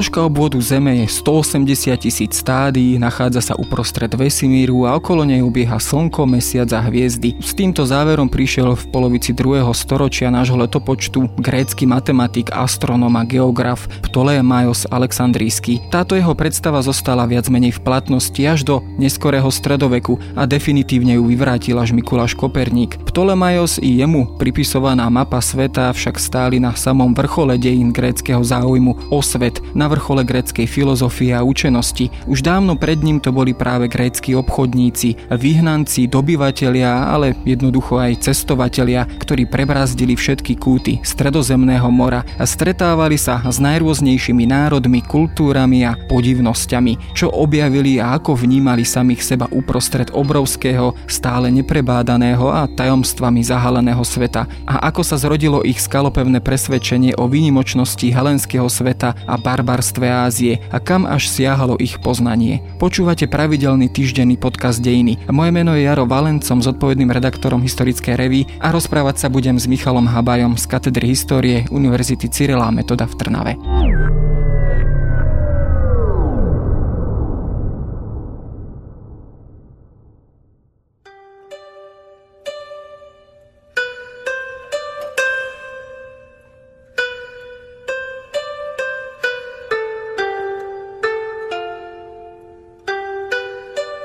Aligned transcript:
Dĺžka 0.00 0.24
obvodu 0.24 0.56
Zeme 0.64 1.04
je 1.04 1.12
180 1.12 1.92
tisíc 2.00 2.32
stádií, 2.40 2.96
nachádza 2.96 3.52
sa 3.52 3.54
uprostred 3.60 4.08
vesmíru 4.16 4.88
a 4.88 4.96
okolo 4.96 5.28
nej 5.28 5.44
ubieha 5.44 5.76
Slnko, 5.76 6.24
Mesiac 6.24 6.72
a 6.72 6.80
hviezdy. 6.80 7.36
S 7.36 7.52
týmto 7.52 7.84
záverom 7.84 8.32
prišiel 8.32 8.72
v 8.80 8.84
polovici 8.96 9.36
2. 9.36 9.60
storočia 9.76 10.32
nášho 10.32 10.56
letopočtu 10.56 11.36
grécky 11.36 11.84
matematik, 11.84 12.48
astronóm 12.48 13.12
a 13.12 13.28
geograf 13.28 13.84
Ptolemaios 14.08 14.88
Alexandrijský. 14.88 15.92
Táto 15.92 16.16
jeho 16.16 16.32
predstava 16.32 16.80
zostala 16.80 17.28
viac 17.28 17.52
menej 17.52 17.76
v 17.76 17.84
platnosti 17.84 18.40
až 18.40 18.64
do 18.64 18.80
neskorého 18.96 19.52
stredoveku 19.52 20.16
a 20.32 20.48
definitívne 20.48 21.20
ju 21.20 21.28
vyvrátil 21.28 21.76
až 21.76 21.92
Mikuláš 21.92 22.32
Koperník. 22.32 22.96
Ptolemaios 23.04 23.76
i 23.76 24.00
jemu 24.00 24.40
pripisovaná 24.40 25.12
mapa 25.12 25.44
sveta 25.44 25.92
však 25.92 26.16
stáli 26.16 26.56
na 26.56 26.72
samom 26.72 27.12
vrchole 27.12 27.60
dejín 27.60 27.92
gréckého 27.92 28.40
záujmu 28.40 29.12
o 29.12 29.20
svet, 29.20 29.60
na 29.76 29.89
vrchole 29.90 30.22
gréckej 30.22 30.70
filozofie 30.70 31.34
a 31.34 31.42
učenosti. 31.42 32.14
Už 32.30 32.46
dávno 32.46 32.78
pred 32.78 33.02
ním 33.02 33.18
to 33.18 33.34
boli 33.34 33.50
práve 33.50 33.90
grécky 33.90 34.38
obchodníci, 34.38 35.34
vyhnanci, 35.34 36.06
dobyvatelia, 36.06 37.10
ale 37.10 37.34
jednoducho 37.42 37.98
aj 37.98 38.30
cestovatelia, 38.30 39.10
ktorí 39.18 39.50
prebrazdili 39.50 40.14
všetky 40.14 40.54
kúty 40.54 41.02
stredozemného 41.02 41.90
mora 41.90 42.22
a 42.38 42.46
stretávali 42.46 43.18
sa 43.18 43.42
s 43.42 43.58
najrôznejšími 43.58 44.46
národmi, 44.46 45.02
kultúrami 45.02 45.82
a 45.82 45.98
podivnosťami, 46.06 47.16
čo 47.18 47.34
objavili 47.34 47.98
a 47.98 48.14
ako 48.14 48.38
vnímali 48.38 48.86
samých 48.86 49.26
seba 49.26 49.46
uprostred 49.50 50.14
obrovského, 50.14 50.94
stále 51.10 51.50
neprebádaného 51.50 52.46
a 52.46 52.70
tajomstvami 52.70 53.42
zahaleného 53.42 54.04
sveta 54.06 54.46
a 54.68 54.86
ako 54.92 55.02
sa 55.02 55.16
zrodilo 55.18 55.64
ich 55.66 55.80
skalopevné 55.82 56.38
presvedčenie 56.44 57.16
o 57.16 57.26
výnimočnosti 57.26 58.06
helenského 58.06 58.68
sveta 58.68 59.16
a 59.26 59.34
barbarstve 59.70 60.10
Ázie 60.10 60.58
a 60.74 60.82
kam 60.82 61.06
až 61.06 61.30
siahalo 61.30 61.78
ich 61.78 62.02
poznanie. 62.02 62.58
Počúvate 62.82 63.30
pravidelný 63.30 63.86
týždenný 63.86 64.34
podcast 64.34 64.82
Dejiny. 64.82 65.30
Moje 65.30 65.54
meno 65.54 65.78
je 65.78 65.86
Jaro 65.86 66.10
Valencom, 66.10 66.58
zodpovedným 66.58 67.14
redaktorom 67.14 67.62
historickej 67.62 68.18
revy 68.18 68.50
a 68.58 68.74
rozprávať 68.74 69.22
sa 69.22 69.28
budem 69.30 69.62
s 69.62 69.70
Michalom 69.70 70.10
Habajom 70.10 70.58
z 70.58 70.66
katedry 70.66 71.14
histórie 71.14 71.70
Univerzity 71.70 72.26
Cyrila 72.26 72.74
Metoda 72.74 73.06
v 73.06 73.14
Trnave. 73.14 73.52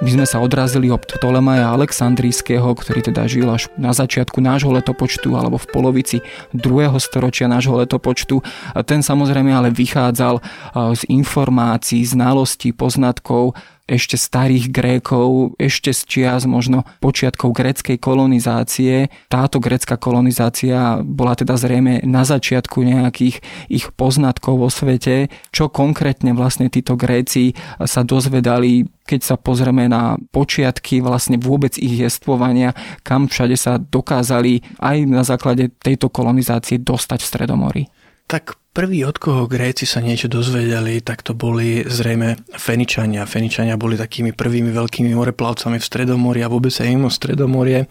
My 0.06 0.14
sme 0.14 0.30
sa 0.30 0.38
odrazili 0.38 0.94
od 0.94 1.02
Ptolemaja 1.02 1.74
Aleksandrijského, 1.74 2.78
ktorý 2.78 3.10
teda 3.10 3.26
žil 3.26 3.50
až 3.50 3.74
na 3.74 3.90
začiatku 3.90 4.38
nášho 4.38 4.70
letopočtu 4.70 5.34
alebo 5.34 5.58
v 5.58 5.66
polovici 5.66 6.22
druhého 6.54 7.02
storočia 7.02 7.50
nášho 7.50 7.74
letopočtu. 7.74 8.38
Ten 8.86 9.02
samozrejme 9.02 9.50
ale 9.50 9.74
vychádzal 9.74 10.46
z 10.94 11.02
informácií, 11.10 12.06
znalostí, 12.06 12.70
poznatkov 12.70 13.58
ešte 13.86 14.18
starých 14.18 14.74
Grékov, 14.74 15.54
ešte 15.62 15.94
z 15.94 16.02
čias 16.10 16.50
možno 16.50 16.84
počiatkov 17.00 17.54
gréckej 17.54 18.02
kolonizácie. 18.02 19.14
Táto 19.30 19.62
grécka 19.62 19.96
kolonizácia 19.96 21.06
bola 21.06 21.38
teda 21.38 21.54
zrejme 21.54 22.02
na 22.06 22.26
začiatku 22.26 22.82
nejakých 22.82 23.46
ich 23.70 23.86
poznatkov 23.94 24.58
vo 24.58 24.70
svete, 24.74 25.30
čo 25.54 25.70
konkrétne 25.70 26.34
vlastne 26.34 26.68
títo 26.68 26.98
Gréci 26.98 27.54
sa 27.86 28.02
dozvedali 28.02 28.90
keď 29.06 29.22
sa 29.22 29.36
pozrieme 29.38 29.86
na 29.86 30.18
počiatky 30.34 30.98
vlastne 30.98 31.38
vôbec 31.38 31.78
ich 31.78 31.94
jestvovania, 32.02 32.74
kam 33.06 33.30
všade 33.30 33.54
sa 33.54 33.78
dokázali 33.78 34.66
aj 34.82 34.98
na 35.06 35.22
základe 35.22 35.70
tejto 35.78 36.10
kolonizácie 36.10 36.82
dostať 36.82 37.22
v 37.22 37.30
Stredomorí. 37.30 37.84
Tak 38.26 38.58
Prví, 38.76 39.08
od 39.08 39.16
koho 39.24 39.48
Gréci 39.48 39.88
sa 39.88 40.04
niečo 40.04 40.28
dozvedeli, 40.28 41.00
tak 41.00 41.24
to 41.24 41.32
boli 41.32 41.88
zrejme 41.88 42.44
Feničania. 42.60 43.24
Feničania 43.24 43.80
boli 43.80 43.96
takými 43.96 44.36
prvými 44.36 44.68
veľkými 44.68 45.16
moreplavcami 45.16 45.80
v 45.80 45.88
Stredomori 45.88 46.44
a 46.44 46.52
vôbec 46.52 46.76
aj 46.76 46.92
mimo 46.92 47.08
Stredomorie. 47.08 47.88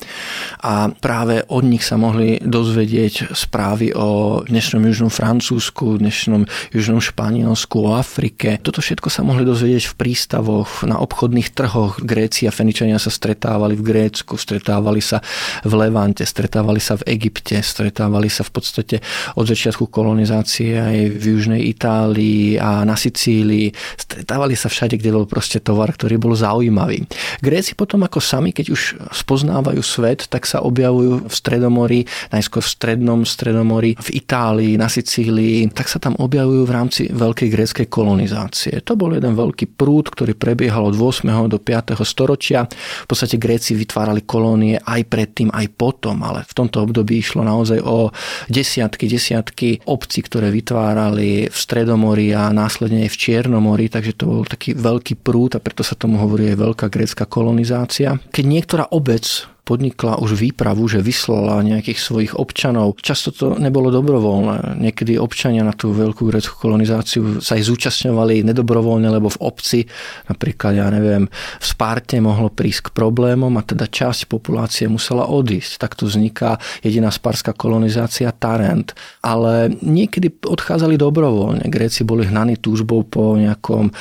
A 0.60 0.92
práve 0.92 1.40
od 1.48 1.64
nich 1.64 1.88
sa 1.88 1.96
mohli 1.96 2.36
dozvedieť 2.36 3.32
správy 3.32 3.96
o 3.96 4.44
dnešnom 4.44 4.84
južnom 4.84 5.08
Francúzsku, 5.08 6.04
dnešnom 6.04 6.44
južnom 6.76 7.00
Španielsku, 7.00 7.80
o 7.80 7.96
Afrike. 7.96 8.60
Toto 8.60 8.84
všetko 8.84 9.08
sa 9.08 9.24
mohli 9.24 9.48
dozvedieť 9.48 9.88
v 9.88 9.94
prístavoch, 9.96 10.84
na 10.84 11.00
obchodných 11.00 11.48
trhoch. 11.56 11.96
Gréci 11.96 12.44
a 12.44 12.52
Feničania 12.52 13.00
sa 13.00 13.08
stretávali 13.08 13.72
v 13.72 13.88
Grécku, 13.88 14.36
stretávali 14.36 15.00
sa 15.00 15.24
v 15.64 15.80
Levante, 15.80 16.28
stretávali 16.28 16.76
sa 16.76 17.00
v 17.00 17.08
Egypte, 17.16 17.56
stretávali 17.64 18.28
sa 18.28 18.44
v 18.44 18.52
podstate 18.52 18.96
od 19.32 19.48
začiatku 19.48 19.88
kolonizácie 19.88 20.73
aj 20.78 20.96
v 21.18 21.24
južnej 21.34 21.62
Itálii 21.74 22.58
a 22.58 22.82
na 22.82 22.94
Sicílii. 22.94 23.70
Stretávali 23.98 24.54
sa 24.54 24.70
všade, 24.70 24.98
kde 24.98 25.14
bol 25.14 25.26
proste 25.26 25.58
tovar, 25.60 25.92
ktorý 25.94 26.18
bol 26.18 26.34
zaujímavý. 26.34 27.06
Gréci 27.40 27.76
potom 27.78 28.02
ako 28.02 28.18
sami, 28.18 28.50
keď 28.50 28.66
už 28.72 28.82
spoznávajú 29.12 29.82
svet, 29.84 30.26
tak 30.30 30.48
sa 30.48 30.62
objavujú 30.64 31.28
v 31.28 31.34
Stredomori, 31.34 32.00
najskôr 32.32 32.62
v 32.64 32.72
Strednom 32.72 33.20
Stredomori, 33.22 33.94
v 33.98 34.08
Itálii, 34.18 34.74
na 34.80 34.88
Sicílii, 34.90 35.68
tak 35.70 35.86
sa 35.90 36.00
tam 36.00 36.16
objavujú 36.18 36.62
v 36.64 36.72
rámci 36.72 37.02
veľkej 37.12 37.48
gréckej 37.52 37.86
kolonizácie. 37.92 38.80
To 38.82 38.96
bol 38.96 39.14
jeden 39.14 39.36
veľký 39.36 39.76
prúd, 39.76 40.10
ktorý 40.10 40.34
prebiehal 40.34 40.88
od 40.88 40.96
8. 40.96 41.28
do 41.50 41.58
5. 41.60 41.94
storočia. 42.02 42.66
V 43.04 43.06
podstate 43.06 43.36
Gréci 43.36 43.76
vytvárali 43.76 44.24
kolónie 44.24 44.80
aj 44.80 45.02
predtým, 45.06 45.52
aj 45.52 45.66
potom, 45.76 46.20
ale 46.24 46.42
v 46.48 46.52
tomto 46.56 46.82
období 46.82 47.20
išlo 47.20 47.44
naozaj 47.44 47.80
o 47.84 48.10
desiatky, 48.48 49.06
desiatky 49.06 49.68
obcí, 49.84 50.24
ktoré 50.24 50.48
vytvárali 50.48 50.63
v 50.72 51.56
Stredomori 51.56 52.32
a 52.32 52.48
následne 52.54 53.04
aj 53.04 53.12
v 53.12 53.20
Čiernomori, 53.20 53.86
takže 53.92 54.16
to 54.16 54.24
bol 54.24 54.42
taký 54.48 54.72
veľký 54.72 55.20
prúd 55.20 55.56
a 55.56 55.60
preto 55.60 55.84
sa 55.84 55.98
tomu 55.98 56.16
hovorí 56.16 56.48
aj 56.52 56.60
veľká 56.60 56.86
grécka 56.88 57.28
kolonizácia. 57.28 58.16
Keď 58.32 58.44
niektorá 58.44 58.84
obec 58.88 59.53
podnikla 59.64 60.20
už 60.20 60.36
výpravu, 60.36 60.84
že 60.86 61.00
vyslala 61.00 61.64
nejakých 61.64 61.98
svojich 61.98 62.32
občanov. 62.36 63.00
Často 63.00 63.32
to 63.32 63.46
nebolo 63.56 63.88
dobrovoľné. 63.88 64.76
Niekedy 64.78 65.16
občania 65.16 65.64
na 65.64 65.72
tú 65.72 65.90
veľkú 65.90 66.28
greckú 66.28 66.60
kolonizáciu 66.60 67.40
sa 67.40 67.56
aj 67.56 67.64
zúčastňovali 67.72 68.44
nedobrovoľne, 68.44 69.08
lebo 69.08 69.32
v 69.32 69.40
obci, 69.40 69.80
napríklad, 70.28 70.76
ja 70.76 70.86
neviem, 70.92 71.26
v 71.58 71.64
Sparte 71.64 72.20
mohlo 72.20 72.52
prísť 72.52 72.92
k 72.92 72.94
problémom 72.94 73.50
a 73.56 73.64
teda 73.64 73.88
časť 73.88 74.28
populácie 74.28 74.84
musela 74.86 75.26
odísť. 75.26 75.80
Takto 75.80 76.04
vzniká 76.06 76.60
jediná 76.84 77.08
sparská 77.08 77.56
kolonizácia 77.56 78.28
Tarent. 78.36 78.92
Ale 79.24 79.72
niekedy 79.80 80.28
odchádzali 80.44 81.00
dobrovoľne. 81.00 81.64
Gréci 81.72 82.04
boli 82.04 82.28
hnaní 82.28 82.60
túžbou 82.60 83.00
po 83.08 83.40
nejakom 83.40 83.88
e, 83.88 83.92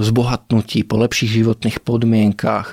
zbohatnutí, 0.00 0.88
po 0.88 0.96
lepších 0.96 1.44
životných 1.44 1.84
podmienkách. 1.84 2.66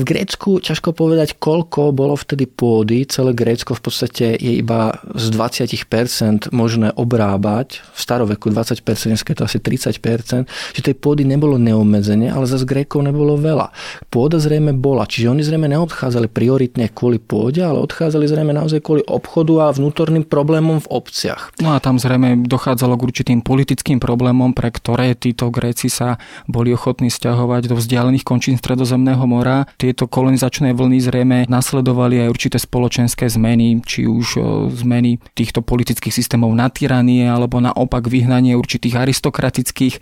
V 0.00 0.02
Grécku 0.02 0.64
ťažko 0.64 0.96
povedať, 0.96 1.36
koľko 1.36 1.57
koľko 1.58 1.90
bolo 1.90 2.14
vtedy 2.14 2.46
pôdy, 2.46 3.02
celé 3.10 3.34
Grécko 3.34 3.74
v 3.74 3.82
podstate 3.82 4.38
je 4.38 4.62
iba 4.62 4.94
z 5.18 5.34
20% 5.34 6.54
možné 6.54 6.94
obrábať, 6.94 7.82
v 7.82 7.98
staroveku 7.98 8.54
20%, 8.54 8.86
dneska 8.86 9.34
je 9.34 9.38
to 9.42 9.44
asi 9.50 9.58
30%, 9.58 10.46
že 10.46 10.80
tej 10.86 10.94
pôdy 10.94 11.26
nebolo 11.26 11.58
neobmedzenie, 11.58 12.30
ale 12.30 12.46
zase 12.46 12.62
Grékov 12.62 13.02
nebolo 13.02 13.34
veľa. 13.34 13.74
Pôda 14.06 14.38
zrejme 14.38 14.70
bola, 14.70 15.02
čiže 15.10 15.34
oni 15.34 15.42
zrejme 15.42 15.66
neodchádzali 15.66 16.30
prioritne 16.30 16.86
kvôli 16.94 17.18
pôde, 17.18 17.58
ale 17.58 17.82
odchádzali 17.82 18.30
zrejme 18.30 18.54
naozaj 18.54 18.78
kvôli 18.78 19.02
obchodu 19.10 19.66
a 19.66 19.74
vnútorným 19.74 20.22
problémom 20.30 20.78
v 20.78 20.90
obciach. 20.94 21.58
No 21.58 21.74
a 21.74 21.82
tam 21.82 21.98
zrejme 21.98 22.46
dochádzalo 22.46 22.94
k 22.94 23.02
určitým 23.02 23.42
politickým 23.42 23.98
problémom, 23.98 24.54
pre 24.54 24.70
ktoré 24.70 25.18
títo 25.18 25.50
Gréci 25.50 25.90
sa 25.90 26.22
boli 26.46 26.70
ochotní 26.70 27.10
stiahovať 27.10 27.66
do 27.66 27.74
vzdialených 27.74 28.22
končín 28.22 28.54
Stredozemného 28.54 29.26
mora. 29.26 29.66
Tieto 29.74 30.06
kolonizačné 30.06 30.70
vlny 30.70 30.98
zrejme 31.02 31.38
nasledovali 31.48 32.22
aj 32.22 32.28
určité 32.28 32.56
spoločenské 32.60 33.26
zmeny, 33.26 33.80
či 33.82 34.04
už 34.04 34.38
zmeny 34.78 35.18
týchto 35.34 35.64
politických 35.64 36.14
systémov 36.14 36.52
na 36.54 36.68
tyranie, 36.68 37.26
alebo 37.26 37.58
naopak 37.58 38.06
vyhnanie 38.06 38.54
určitých 38.54 39.00
aristokratických 39.00 39.94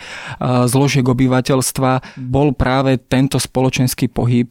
zložiek 0.67 1.07
obyvateľstva. 1.07 2.19
Bol 2.21 2.53
práve 2.53 2.99
tento 2.99 3.39
spoločenský 3.39 4.11
pohyb 4.11 4.51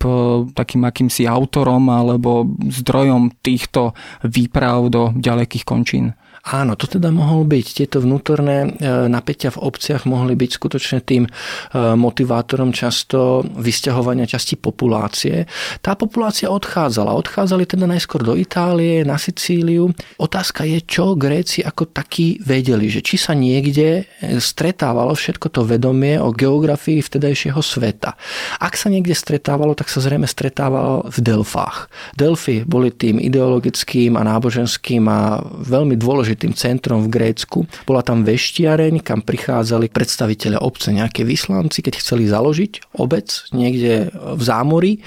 takým 0.55 0.87
akýmsi 0.87 1.27
autorom 1.27 1.91
alebo 1.91 2.47
zdrojom 2.65 3.35
týchto 3.43 3.91
výprav 4.23 4.87
do 4.89 5.11
ďalekých 5.13 5.67
končín. 5.67 6.15
Áno, 6.45 6.77
to 6.77 6.85
teda 6.85 7.09
mohol 7.09 7.41
byť. 7.41 7.65
Tieto 7.73 7.97
vnútorné 8.05 8.77
e, 8.77 9.09
napätia 9.09 9.49
v 9.49 9.65
obciach 9.65 10.05
mohli 10.05 10.37
byť 10.37 10.51
skutočne 10.53 11.01
tým 11.01 11.25
e, 11.25 11.31
motivátorom 11.73 12.69
často 12.69 13.41
vysťahovania 13.41 14.29
časti 14.29 14.53
populácie. 14.53 15.49
Tá 15.81 15.97
populácia 15.97 16.53
odchádzala. 16.53 17.17
Odchádzali 17.17 17.65
teda 17.65 17.89
najskôr 17.89 18.21
do 18.21 18.37
Itálie, 18.37 19.01
na 19.01 19.17
Sicíliu. 19.17 19.89
Otázka 20.21 20.69
je, 20.69 20.85
čo 20.85 21.17
Gréci 21.17 21.65
ako 21.65 21.89
takí 21.89 22.37
vedeli, 22.45 22.93
že 22.93 23.01
či 23.01 23.17
sa 23.17 23.33
niekde 23.33 24.05
stretávalo 24.37 25.17
všetko 25.17 25.49
to 25.49 25.65
vedomie 25.65 26.21
o 26.21 26.29
geografii 26.29 27.01
vtedajšieho 27.01 27.57
sveta. 27.57 28.13
Ak 28.61 28.77
sa 28.77 28.93
niekde 28.93 29.17
stretávalo, 29.17 29.73
tak 29.73 29.89
sa 29.89 29.97
zrejme 29.97 30.29
stretávalo 30.29 31.09
v 31.09 31.17
Delfách. 31.25 31.89
Delfy 32.13 32.69
boli 32.69 32.93
tým 32.93 33.17
ideologickým 33.17 34.13
a 34.13 34.21
náboženským 34.21 35.01
a 35.09 35.41
veľmi 35.41 35.97
dôležitým 35.97 36.34
dôležitým 36.35 36.53
centrom 36.53 36.99
v 37.07 37.09
Grécku. 37.15 37.63
Bola 37.87 38.03
tam 38.03 38.27
veštiareň, 38.27 38.99
kam 38.99 39.23
prichádzali 39.23 39.87
predstaviteľe 39.87 40.59
obce, 40.59 40.91
nejaké 40.91 41.23
vyslanci, 41.23 41.79
keď 41.79 42.03
chceli 42.03 42.27
založiť 42.27 42.99
obec 42.99 43.31
niekde 43.55 44.11
v 44.11 44.41
zámori 44.43 44.99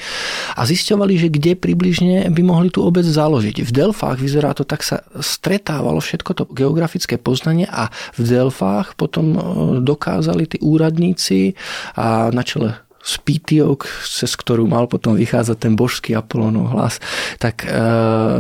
a 0.57 0.65
zisťovali, 0.65 1.15
že 1.21 1.29
kde 1.29 1.53
približne 1.61 2.33
by 2.33 2.43
mohli 2.43 2.73
tú 2.73 2.81
obec 2.81 3.05
založiť. 3.05 3.61
V 3.61 3.71
Delfách 3.71 4.17
vyzerá 4.17 4.57
to 4.57 4.65
tak 4.65 4.81
sa 4.81 5.05
stretávalo 5.21 6.01
všetko 6.01 6.31
to 6.33 6.45
geografické 6.49 7.21
poznanie 7.21 7.69
a 7.69 7.93
v 8.17 8.25
Delfách 8.25 8.97
potom 8.97 9.37
e, 9.37 9.39
dokázali 9.85 10.49
tí 10.49 10.59
úradníci 10.65 11.53
a 11.93 12.33
na 12.33 12.41
čele 12.41 12.88
Spítiok, 13.09 13.89
cez 14.05 14.37
ktorú 14.37 14.69
mal 14.69 14.85
potom 14.85 15.17
vychádzať 15.17 15.57
ten 15.57 15.73
božský 15.73 16.13
Apolónov 16.13 16.77
hlas, 16.77 17.01
tak 17.41 17.65
e, 17.65 17.73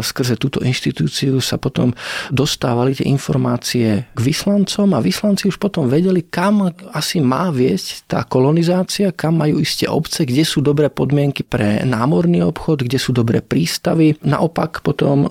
skrze 0.05 0.37
túto 0.37 0.61
inštitúciu 0.61 1.41
sa 1.41 1.56
potom 1.56 1.97
dostávali 2.29 2.93
tie 2.93 3.09
informácie 3.09 4.05
k 4.12 4.20
vyslancom 4.20 4.93
a 4.93 5.00
vyslanci 5.00 5.49
už 5.49 5.56
potom 5.56 5.88
vedeli, 5.88 6.20
kam 6.20 6.69
asi 6.93 7.25
má 7.25 7.49
viesť 7.49 8.05
tá 8.05 8.20
kolonizácia, 8.29 9.09
kam 9.17 9.41
majú 9.41 9.65
isté 9.65 9.88
obce, 9.88 10.29
kde 10.29 10.44
sú 10.44 10.61
dobré 10.61 10.93
podmienky 10.93 11.49
pre 11.49 11.81
námorný 11.88 12.44
obchod, 12.44 12.85
kde 12.85 13.00
sú 13.00 13.17
dobré 13.17 13.41
prístavy. 13.41 14.20
Naopak 14.20 14.85
potom 14.85 15.26
e, 15.26 15.29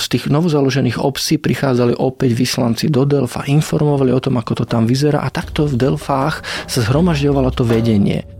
z 0.00 0.06
tých 0.08 0.32
novozaložených 0.32 0.96
obcí 0.96 1.36
prichádzali 1.36 2.00
opäť 2.00 2.32
vyslanci 2.32 2.88
do 2.88 3.04
Delfa, 3.04 3.44
informovali 3.44 4.08
o 4.16 4.24
tom, 4.24 4.40
ako 4.40 4.62
to 4.62 4.64
tam 4.64 4.88
vyzerá 4.88 5.20
a 5.20 5.28
takto 5.28 5.68
v 5.68 5.76
Delfách 5.76 6.40
sa 6.64 6.80
zhromažďovalo 6.80 7.52
to 7.52 7.68
vedenie. 7.68 8.39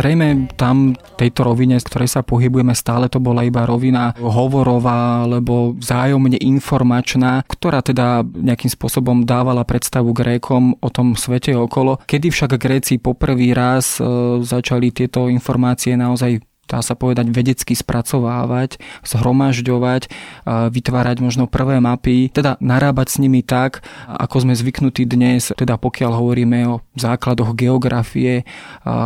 Zrejme 0.00 0.48
tam 0.56 0.96
tejto 1.20 1.44
rovine, 1.44 1.76
z 1.76 1.84
ktorej 1.84 2.08
sa 2.08 2.24
pohybujeme, 2.24 2.72
stále 2.72 3.12
to 3.12 3.20
bola 3.20 3.44
iba 3.44 3.68
rovina 3.68 4.16
hovorová 4.16 5.28
alebo 5.28 5.76
vzájomne 5.76 6.40
informačná, 6.40 7.44
ktorá 7.44 7.84
teda 7.84 8.24
nejakým 8.24 8.72
spôsobom 8.72 9.28
dávala 9.28 9.60
predstavu 9.68 10.16
Grékom 10.16 10.72
o 10.80 10.88
tom 10.88 11.20
svete 11.20 11.52
okolo. 11.52 12.00
Kedy 12.08 12.32
však 12.32 12.56
Gréci 12.56 12.96
poprvý 12.96 13.52
raz 13.52 14.00
e, 14.00 14.40
začali 14.40 14.88
tieto 14.88 15.28
informácie 15.28 16.00
naozaj 16.00 16.40
dá 16.70 16.78
sa 16.86 16.94
povedať, 16.94 17.34
vedecky 17.34 17.74
spracovávať, 17.74 18.78
zhromažďovať, 19.02 20.06
vytvárať 20.46 21.16
možno 21.18 21.50
prvé 21.50 21.82
mapy, 21.82 22.30
teda 22.30 22.54
narábať 22.62 23.10
s 23.10 23.16
nimi 23.18 23.42
tak, 23.42 23.82
ako 24.06 24.46
sme 24.46 24.54
zvyknutí 24.54 25.02
dnes, 25.10 25.50
teda 25.58 25.74
pokiaľ 25.74 26.14
hovoríme 26.14 26.58
o 26.70 26.78
základoch 26.94 27.58
geografie, 27.58 28.46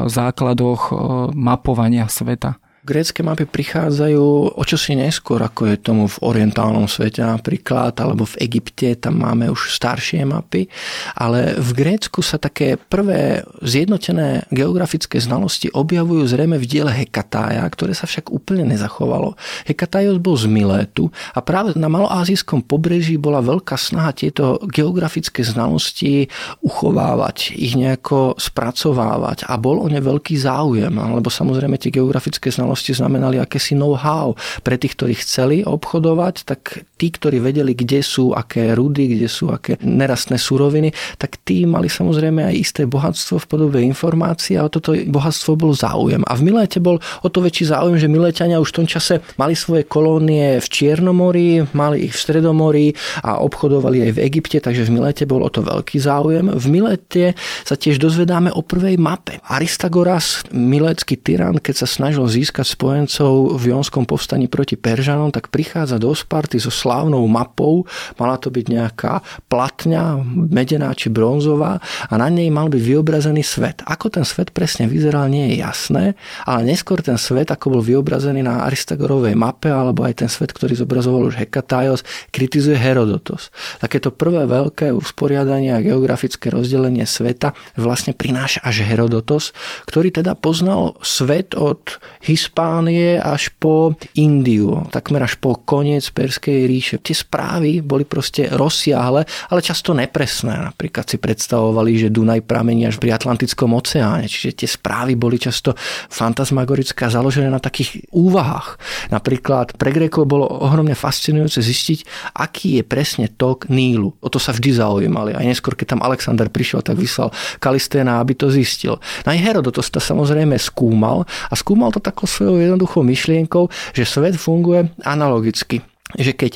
základoch 0.05 0.93
mapovania 1.33 2.05
sveta. 2.13 2.61
Grécké 2.85 3.25
mapy 3.25 3.49
prichádzajú 3.49 4.61
o 4.61 4.63
čosi 4.69 4.93
neskôr, 4.93 5.41
ako 5.41 5.73
je 5.73 5.81
tomu 5.81 6.05
v 6.05 6.21
orientálnom 6.21 6.85
svete 6.85 7.25
napríklad, 7.25 7.97
alebo 7.97 8.29
v 8.29 8.45
Egypte, 8.45 8.93
tam 9.01 9.25
máme 9.25 9.49
už 9.49 9.73
staršie 9.73 10.21
mapy, 10.29 10.69
ale 11.17 11.57
v 11.57 11.71
Grécku 11.73 12.21
sa 12.21 12.37
také 12.37 12.77
prvé 12.77 13.41
zjednotené 13.65 14.45
geografické 14.53 15.17
znalosti 15.17 15.73
objavujú 15.73 16.29
zrejme 16.29 16.61
v 16.61 16.69
diele 16.69 16.93
Hekatája, 16.93 17.65
ktoré 17.73 17.97
sa 17.97 18.05
však 18.05 18.29
úplne 18.29 18.69
nezachovalo. 18.69 19.33
Hekatajos 19.65 20.21
bol 20.21 20.37
z 20.37 20.53
Milétu 20.53 21.09
a 21.33 21.41
práve 21.41 21.73
na 21.81 21.89
maloázijskom 21.89 22.69
pobreží 22.69 23.17
bola 23.17 23.41
veľká 23.41 23.81
snaha 23.81 24.13
tieto 24.13 24.61
geografické 24.69 25.41
znalosti 25.41 26.29
uchovávať, 26.61 27.57
ich 27.57 27.81
nejako 27.81 28.37
spracovávať 28.37 29.49
a 29.49 29.57
bol 29.57 29.81
o 29.81 29.89
ne 29.89 30.05
veľký 30.05 30.37
záujem, 30.37 30.93
lebo 30.93 31.33
samozrejme 31.33 31.81
tie 31.81 31.89
geografické 31.89 32.53
znalosti 32.53 32.74
minulosti 32.75 32.91
znamenali 32.91 33.39
akési 33.39 33.79
know-how. 33.79 34.35
Pre 34.67 34.75
tých, 34.75 34.99
ktorí 34.99 35.15
chceli 35.23 35.57
obchodovať, 35.63 36.43
tak 36.43 36.83
tí, 36.99 37.15
ktorí 37.15 37.39
vedeli, 37.39 37.79
kde 37.79 38.03
sú 38.03 38.35
aké 38.35 38.75
rudy, 38.75 39.15
kde 39.15 39.31
sú 39.31 39.55
aké 39.55 39.79
nerastné 39.79 40.43
suroviny, 40.43 40.91
tak 41.23 41.39
tí 41.47 41.63
mali 41.71 41.87
samozrejme 41.87 42.43
aj 42.51 42.55
isté 42.59 42.83
bohatstvo 42.83 43.39
v 43.39 43.47
podobe 43.47 43.79
informácií 43.87 44.59
a 44.59 44.67
o 44.67 44.73
toto 44.75 44.91
bohatstvo 44.91 45.55
bol 45.55 45.71
záujem. 45.71 46.27
A 46.27 46.35
v 46.35 46.51
Miléte 46.51 46.83
bol 46.83 46.99
o 46.99 47.29
to 47.31 47.39
väčší 47.39 47.71
záujem, 47.71 47.95
že 47.95 48.11
Miléťania 48.11 48.59
už 48.59 48.75
v 48.75 48.79
tom 48.83 48.87
čase 48.91 49.23
mali 49.39 49.55
svoje 49.55 49.87
kolónie 49.87 50.59
v 50.59 50.67
Čiernomori, 50.67 51.63
mali 51.79 52.11
ich 52.11 52.19
v 52.19 52.23
Stredomori 52.27 52.91
a 53.23 53.39
obchodovali 53.39 54.11
aj 54.11 54.13
v 54.19 54.23
Egypte, 54.27 54.59
takže 54.59 54.83
v 54.83 54.99
Miléte 54.99 55.23
bol 55.31 55.47
o 55.47 55.51
to 55.53 55.63
veľký 55.63 56.03
záujem. 56.03 56.51
V 56.51 56.67
Milete 56.67 57.39
sa 57.63 57.79
tiež 57.79 58.03
dozvedáme 58.03 58.51
o 58.51 58.67
prvej 58.67 58.99
mape. 58.99 59.39
Aristagoras, 59.47 60.43
milécky 60.51 61.15
tyran, 61.15 61.63
keď 61.63 61.85
sa 61.85 61.87
snažil 61.87 62.27
získať 62.27 62.64
spojencov 62.65 63.61
v 63.61 63.77
Jonskom 63.77 64.09
povstaní 64.09 64.49
proti 64.49 64.81
Peržanom, 64.81 65.29
tak 65.29 65.53
prichádza 65.53 66.01
do 66.01 66.17
Sparty 66.17 66.57
so 66.57 66.73
slávnou 66.73 67.21
mapou. 67.29 67.85
Mala 68.17 68.41
to 68.41 68.49
byť 68.49 68.67
nejaká 68.73 69.21
platňa, 69.53 70.25
medená 70.49 70.97
či 70.97 71.13
bronzová 71.13 71.77
a 72.09 72.15
na 72.17 72.33
nej 72.33 72.49
mal 72.49 72.73
byť 72.73 72.81
vyobrazený 72.81 73.45
svet. 73.45 73.85
Ako 73.85 74.09
ten 74.09 74.25
svet 74.25 74.51
presne 74.57 74.89
vyzeral, 74.89 75.29
nie 75.29 75.53
je 75.53 75.61
jasné, 75.61 76.05
ale 76.49 76.65
neskôr 76.65 77.05
ten 77.05 77.21
svet, 77.21 77.53
ako 77.53 77.79
bol 77.79 77.83
vyobrazený 77.85 78.41
na 78.41 78.65
Aristagorovej 78.65 79.37
mape, 79.37 79.69
alebo 79.69 80.09
aj 80.09 80.25
ten 80.25 80.31
svet, 80.33 80.57
ktorý 80.57 80.73
zobrazoval 80.81 81.29
už 81.29 81.37
Hekatajos, 81.45 82.01
kritizuje 82.33 82.81
Herodotos. 82.81 83.53
Takéto 83.79 84.09
prvé 84.09 84.49
veľké 84.49 84.89
usporiadanie 84.97 85.77
a 85.77 85.85
geografické 85.85 86.49
rozdelenie 86.49 87.05
sveta 87.05 87.53
vlastne 87.77 88.17
prináša 88.17 88.65
až 88.65 88.87
Herodotos, 88.89 89.53
ktorý 89.85 90.09
teda 90.09 90.33
poznal 90.39 90.97
svet 91.05 91.53
od 91.53 92.01
Hispánie 92.25 92.54
Hispánie 92.55 93.19
až 93.19 93.51
po 93.59 93.99
Indiu, 94.15 94.87
takmer 94.95 95.27
až 95.27 95.35
po 95.43 95.59
koniec 95.59 96.07
Perskej 96.15 96.71
ríše. 96.71 97.03
Tie 97.03 97.11
správy 97.11 97.83
boli 97.83 98.07
proste 98.07 98.47
rozsiahle, 98.47 99.27
ale 99.27 99.59
často 99.59 99.91
nepresné. 99.91 100.63
Napríklad 100.63 101.03
si 101.03 101.19
predstavovali, 101.19 101.99
že 101.99 102.15
Dunaj 102.15 102.47
pramení 102.47 102.87
až 102.87 103.03
pri 103.03 103.11
Atlantickom 103.11 103.75
oceáne, 103.75 104.31
čiže 104.31 104.63
tie 104.63 104.69
správy 104.71 105.19
boli 105.19 105.35
často 105.35 105.75
fantasmagorické 106.15 107.11
založené 107.11 107.51
na 107.51 107.59
takých 107.59 108.07
úvahách. 108.15 108.79
Napríklad 109.11 109.75
pre 109.75 109.91
Grékov 109.91 110.31
bolo 110.31 110.47
ohromne 110.47 110.95
fascinujúce 110.95 111.59
zistiť, 111.59 112.31
aký 112.39 112.79
je 112.79 112.83
presne 112.87 113.27
tok 113.35 113.67
Nílu. 113.67 114.15
O 114.23 114.31
to 114.31 114.39
sa 114.39 114.55
vždy 114.55 114.79
zaujímali. 114.79 115.35
Aj 115.35 115.43
neskôr, 115.43 115.75
keď 115.75 115.99
tam 115.99 116.07
Alexander 116.07 116.47
prišiel, 116.47 116.87
tak 116.87 117.03
vyslal 117.03 117.35
Kalisténa, 117.59 118.23
aby 118.23 118.39
to 118.39 118.47
zistil. 118.47 119.03
No 119.27 119.35
aj 119.35 119.43
Herodotos 119.43 119.91
to 119.91 119.99
samozrejme 119.99 120.55
skúmal 120.55 121.27
a 121.51 121.55
skúmal 121.59 121.91
to 121.91 121.99
takou 121.99 122.31
svojou 122.45 122.61
jednoduchou 122.61 123.01
myšlienkou, 123.03 123.73
že 123.97 124.05
svet 124.05 124.37
funguje 124.37 124.93
analogicky. 125.01 125.81
Že 126.13 126.33
keď 126.37 126.53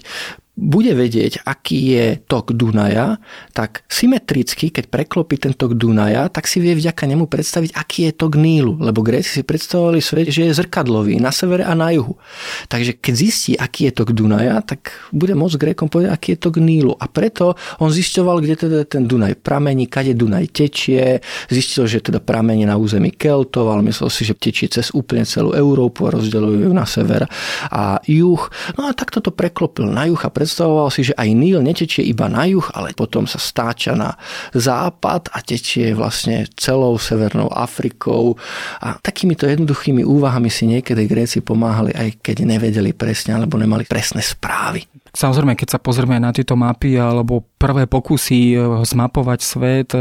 bude 0.59 0.91
vedieť, 0.91 1.47
aký 1.47 1.79
je 1.95 2.07
tok 2.27 2.51
Dunaja, 2.51 3.23
tak 3.55 3.87
symetricky, 3.87 4.75
keď 4.75 4.91
preklopí 4.91 5.39
ten 5.39 5.55
tok 5.55 5.79
Dunaja, 5.79 6.27
tak 6.27 6.51
si 6.51 6.59
vie 6.59 6.75
vďaka 6.75 7.07
nemu 7.07 7.31
predstaviť, 7.31 7.79
aký 7.79 8.11
je 8.11 8.13
tok 8.19 8.35
Nílu. 8.35 8.75
Lebo 8.83 9.07
Gréci 9.07 9.39
si 9.39 9.47
predstavovali 9.47 10.03
svet, 10.03 10.35
že 10.35 10.51
je 10.51 10.59
zrkadlový 10.59 11.23
na 11.23 11.31
severe 11.31 11.63
a 11.63 11.79
na 11.79 11.95
juhu. 11.95 12.19
Takže 12.67 12.99
keď 12.99 13.15
zistí, 13.15 13.53
aký 13.55 13.87
je 13.87 14.03
tok 14.03 14.11
Dunaja, 14.11 14.59
tak 14.67 14.91
bude 15.15 15.39
môcť 15.39 15.57
Grékom 15.63 15.87
povedať, 15.87 16.11
aký 16.11 16.29
je 16.35 16.39
tok 16.43 16.59
Nílu. 16.59 16.99
A 16.99 17.07
preto 17.07 17.55
on 17.79 17.95
zisťoval, 17.95 18.43
kde 18.43 18.55
teda 18.59 18.79
ten 18.83 19.07
Dunaj 19.07 19.39
pramení, 19.39 19.87
kade 19.87 20.19
Dunaj 20.19 20.51
tečie, 20.51 21.23
zistil, 21.47 21.87
že 21.87 22.03
teda 22.03 22.19
pramení 22.19 22.67
na 22.67 22.75
území 22.75 23.15
Keltov, 23.15 23.71
ale 23.71 23.87
myslel 23.87 24.11
si, 24.11 24.27
že 24.27 24.35
tečie 24.35 24.67
cez 24.67 24.91
úplne 24.91 25.23
celú 25.23 25.55
Európu 25.55 26.11
a 26.11 26.19
rozdeľujú 26.19 26.75
na 26.75 26.83
sever 26.83 27.31
a 27.71 28.03
juh. 28.03 28.43
No 28.75 28.91
a 28.91 28.97
takto 28.97 29.23
to 29.23 29.31
preklopil 29.31 29.87
na 29.87 30.11
juh 30.11 30.19
a 30.19 30.31
predstavoval 30.49 30.89
si, 30.89 31.05
že 31.05 31.13
aj 31.13 31.29
Níl 31.37 31.61
netečie 31.61 32.01
iba 32.09 32.25
na 32.25 32.49
juh, 32.49 32.65
ale 32.73 32.97
potom 32.97 33.29
sa 33.29 33.37
stáča 33.37 33.93
na 33.93 34.17
západ 34.57 35.29
a 35.37 35.45
tečie 35.45 35.93
vlastne 35.93 36.49
celou 36.57 36.97
Severnou 36.97 37.53
Afrikou. 37.53 38.41
A 38.81 38.97
takýmito 38.97 39.45
jednoduchými 39.45 40.01
úvahami 40.09 40.49
si 40.49 40.65
niekedy 40.65 41.05
Gréci 41.05 41.45
pomáhali, 41.45 41.93
aj 41.93 42.25
keď 42.25 42.49
nevedeli 42.49 42.97
presne 42.97 43.37
alebo 43.37 43.61
nemali 43.61 43.85
presné 43.85 44.25
správy. 44.25 44.89
Samozrejme, 45.13 45.53
keď 45.53 45.77
sa 45.77 45.83
pozrieme 45.83 46.17
na 46.17 46.33
tieto 46.33 46.57
mapy 46.57 46.97
alebo 46.97 47.45
prvé 47.61 47.85
pokusy 47.85 48.57
zmapovať 48.89 49.41
svet, 49.45 49.93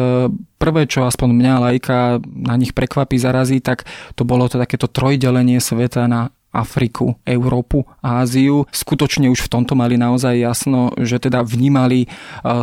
prvé, 0.56 0.82
čo 0.88 1.04
aspoň 1.04 1.30
mňa 1.36 1.54
lajka 1.60 2.24
na 2.24 2.56
nich 2.56 2.72
prekvapí, 2.72 3.20
zarazí, 3.20 3.60
tak 3.60 3.84
to 4.16 4.24
bolo 4.24 4.48
to 4.48 4.56
takéto 4.56 4.88
trojdelenie 4.88 5.60
sveta 5.60 6.08
na 6.08 6.32
Afriku, 6.54 7.20
Európu, 7.28 7.86
Áziu. 8.00 8.66
Skutočne 8.72 9.28
už 9.30 9.46
v 9.46 9.52
tomto 9.52 9.76
mali 9.76 10.00
naozaj 10.00 10.36
jasno, 10.38 10.94
že 10.98 11.20
teda 11.20 11.44
vnímali 11.44 12.08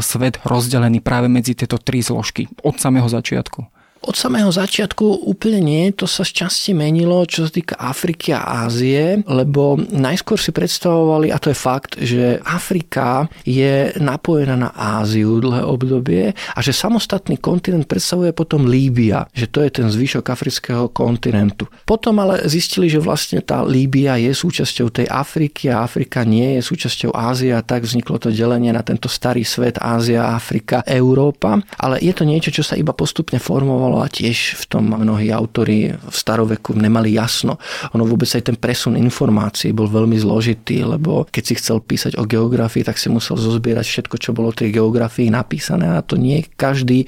svet 0.01 0.41
rozdelený 0.43 1.05
práve 1.05 1.29
medzi 1.29 1.53
tieto 1.59 1.77
tri 1.77 2.01
zložky 2.01 2.49
od 2.65 2.81
samého 2.81 3.07
začiatku. 3.07 3.74
Od 4.05 4.13
samého 4.13 4.53
začiatku 4.53 5.25
úplne 5.25 5.65
nie, 5.65 5.89
to 5.89 6.05
sa 6.05 6.29
šťastie 6.29 6.77
menilo, 6.77 7.25
čo 7.25 7.49
sa 7.49 7.51
týka 7.51 7.81
Afriky 7.81 8.37
a 8.37 8.69
Ázie, 8.69 9.25
lebo 9.25 9.81
najskôr 9.81 10.37
si 10.37 10.53
predstavovali, 10.53 11.33
a 11.33 11.41
to 11.41 11.49
je 11.49 11.57
fakt, 11.57 11.97
že 11.97 12.37
Afrika 12.45 13.33
je 13.49 13.97
napojená 13.97 14.61
na 14.61 14.71
Áziu 14.77 15.41
dlhé 15.41 15.65
obdobie 15.65 16.37
a 16.37 16.59
že 16.61 16.77
samostatný 16.77 17.41
kontinent 17.41 17.89
predstavuje 17.89 18.37
potom 18.37 18.69
Líbia, 18.69 19.25
že 19.33 19.49
to 19.49 19.65
je 19.65 19.73
ten 19.73 19.89
zvyšok 19.89 20.29
afrického 20.29 20.93
kontinentu. 20.93 21.65
Potom 21.89 22.21
ale 22.21 22.45
zistili, 22.45 22.93
že 22.93 23.01
vlastne 23.01 23.41
tá 23.41 23.65
Líbia 23.65 24.21
je 24.21 24.37
súčasťou 24.37 24.93
tej 24.93 25.09
Afriky 25.09 25.73
a 25.73 25.81
Afrika 25.81 26.29
nie 26.29 26.61
je 26.61 26.61
súčasťou 26.61 27.17
Ázie 27.17 27.57
a 27.57 27.65
tak 27.65 27.89
vzniklo 27.89 28.21
to 28.21 28.29
delenie 28.29 28.69
na 28.69 28.85
tento 28.85 29.09
starý 29.09 29.49
svet 29.49 29.81
Ázia, 29.81 30.37
Afrika, 30.37 30.85
Európa. 30.85 31.57
Ale 31.81 32.05
je 32.05 32.13
to 32.13 32.29
niečo, 32.29 32.53
čo 32.53 32.61
sa 32.61 32.77
iba 32.77 32.93
postupne 32.93 33.41
formovalo 33.41 33.94
a 34.01 34.11
tiež 34.11 34.59
v 34.59 34.65
tom 34.67 34.91
mnohí 34.91 35.31
autory 35.31 35.95
v 35.95 36.15
staroveku 36.15 36.75
nemali 36.75 37.15
jasno. 37.15 37.61
Ono 37.93 38.07
vôbec 38.09 38.27
aj 38.31 38.51
ten 38.51 38.57
presun 38.57 38.97
informácií 38.99 39.71
bol 39.71 39.91
veľmi 39.91 40.17
zložitý, 40.19 40.83
lebo 40.83 41.29
keď 41.29 41.43
si 41.45 41.55
chcel 41.61 41.83
písať 41.85 42.17
o 42.17 42.25
geografii, 42.25 42.87
tak 42.87 42.97
si 42.97 43.13
musel 43.13 43.37
zozbierať 43.37 43.85
všetko, 43.85 44.17
čo 44.17 44.31
bolo 44.33 44.51
v 44.51 44.67
tej 44.67 44.71
geografii 44.81 45.29
napísané 45.29 45.95
a 45.95 46.01
to 46.01 46.17
nie 46.17 46.47
každý 46.57 47.05
e, 47.05 47.07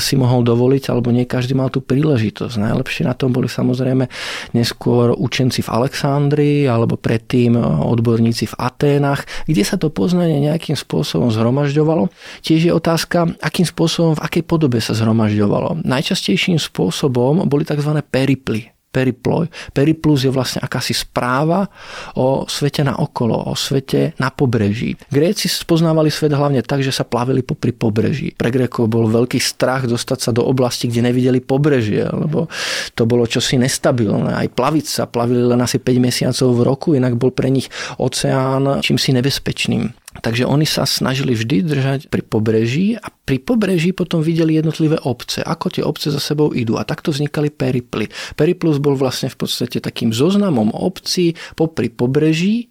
si 0.00 0.14
mohol 0.16 0.42
dovoliť, 0.42 0.88
alebo 0.90 1.12
nie 1.12 1.28
každý 1.28 1.52
mal 1.52 1.68
tú 1.68 1.82
príležitosť. 1.82 2.56
Najlepšie 2.56 3.04
na 3.04 3.14
tom 3.14 3.34
boli 3.34 3.50
samozrejme 3.50 4.08
neskôr 4.56 5.12
učenci 5.12 5.60
v 5.66 5.72
Alexandrii 5.72 6.64
alebo 6.70 6.96
predtým 6.96 7.58
odborníci 7.60 8.48
v 8.50 8.58
Aténach, 8.58 9.28
kde 9.44 9.62
sa 9.66 9.76
to 9.76 9.92
poznanie 9.92 10.40
nejakým 10.40 10.78
spôsobom 10.78 11.28
zhromažďovalo. 11.28 12.08
Tiež 12.40 12.70
je 12.70 12.72
otázka, 12.72 13.36
akým 13.42 13.66
spôsobom, 13.66 14.16
v 14.16 14.24
akej 14.24 14.42
podobe 14.46 14.78
sa 14.78 14.94
zhromažďovalo. 14.96 15.82
Najčastejšie 15.82 16.15
najčastejším 16.16 16.56
spôsobom 16.56 17.44
boli 17.44 17.68
tzv. 17.68 17.92
periply 18.08 18.72
periploj. 18.96 19.52
Periplus 19.76 20.24
je 20.24 20.32
vlastne 20.32 20.64
akási 20.64 20.96
správa 20.96 21.68
o 22.16 22.48
svete 22.48 22.80
na 22.80 22.96
okolo, 22.96 23.36
o 23.36 23.52
svete 23.52 24.16
na 24.16 24.32
pobreží. 24.32 24.96
Gréci 25.12 25.52
spoznávali 25.52 26.08
svet 26.08 26.32
hlavne 26.32 26.64
tak, 26.64 26.80
že 26.80 26.96
sa 26.96 27.04
plavili 27.04 27.44
popri 27.44 27.76
pobreží. 27.76 28.32
Pre 28.32 28.48
Grékov 28.48 28.88
bol 28.88 29.04
veľký 29.04 29.36
strach 29.36 29.84
dostať 29.84 30.18
sa 30.24 30.30
do 30.32 30.48
oblasti, 30.48 30.88
kde 30.88 31.12
nevideli 31.12 31.44
pobrežie, 31.44 32.08
lebo 32.08 32.48
to 32.96 33.04
bolo 33.04 33.28
čosi 33.28 33.60
nestabilné. 33.60 34.32
Aj 34.32 34.48
plaviť 34.48 34.86
sa, 34.88 35.04
plavili 35.04 35.44
len 35.44 35.60
asi 35.60 35.76
5 35.76 36.00
mesiacov 36.00 36.48
v 36.56 36.64
roku, 36.64 36.88
inak 36.96 37.20
bol 37.20 37.36
pre 37.36 37.52
nich 37.52 37.68
oceán 38.00 38.80
čímsi 38.80 39.12
nebezpečným. 39.12 40.05
Takže 40.22 40.48
oni 40.48 40.64
sa 40.64 40.88
snažili 40.88 41.36
vždy 41.36 41.66
držať 41.66 42.00
pri 42.08 42.22
pobreží 42.24 42.96
a 42.96 43.08
pri 43.10 43.42
pobreží 43.42 43.92
potom 43.92 44.22
videli 44.22 44.56
jednotlivé 44.56 44.96
obce, 45.02 45.42
ako 45.42 45.66
tie 45.72 45.82
obce 45.82 46.08
za 46.12 46.22
sebou 46.22 46.54
idú 46.54 46.78
a 46.80 46.86
takto 46.86 47.12
vznikali 47.12 47.52
periply. 47.52 48.08
Periplus 48.38 48.78
bol 48.78 48.96
vlastne 48.96 49.28
v 49.28 49.36
podstate 49.36 49.82
takým 49.82 50.14
zoznamom 50.14 50.72
obcí 50.72 51.34
popri 51.58 51.90
pobreží 51.92 52.70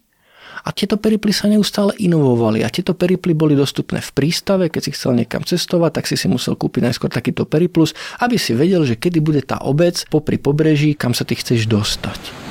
a 0.64 0.72
tieto 0.72 0.96
periply 0.96 1.30
sa 1.30 1.46
neustále 1.52 1.92
inovovali 2.00 2.64
a 2.64 2.72
tieto 2.72 2.96
periply 2.96 3.36
boli 3.36 3.52
dostupné 3.52 4.00
v 4.00 4.10
prístave, 4.16 4.72
keď 4.72 4.82
si 4.82 4.90
chcel 4.96 5.12
niekam 5.14 5.44
cestovať, 5.44 6.00
tak 6.00 6.04
si 6.08 6.16
si 6.16 6.26
musel 6.26 6.56
kúpiť 6.56 6.90
najskôr 6.90 7.12
takýto 7.12 7.44
periplus, 7.44 7.92
aby 8.24 8.40
si 8.40 8.56
vedel, 8.56 8.82
že 8.88 8.96
kedy 8.96 9.20
bude 9.20 9.44
tá 9.44 9.60
obec 9.60 10.00
popri 10.08 10.40
pobreží, 10.40 10.96
kam 10.96 11.12
sa 11.12 11.28
ty 11.28 11.36
chceš 11.36 11.68
dostať. 11.68 12.45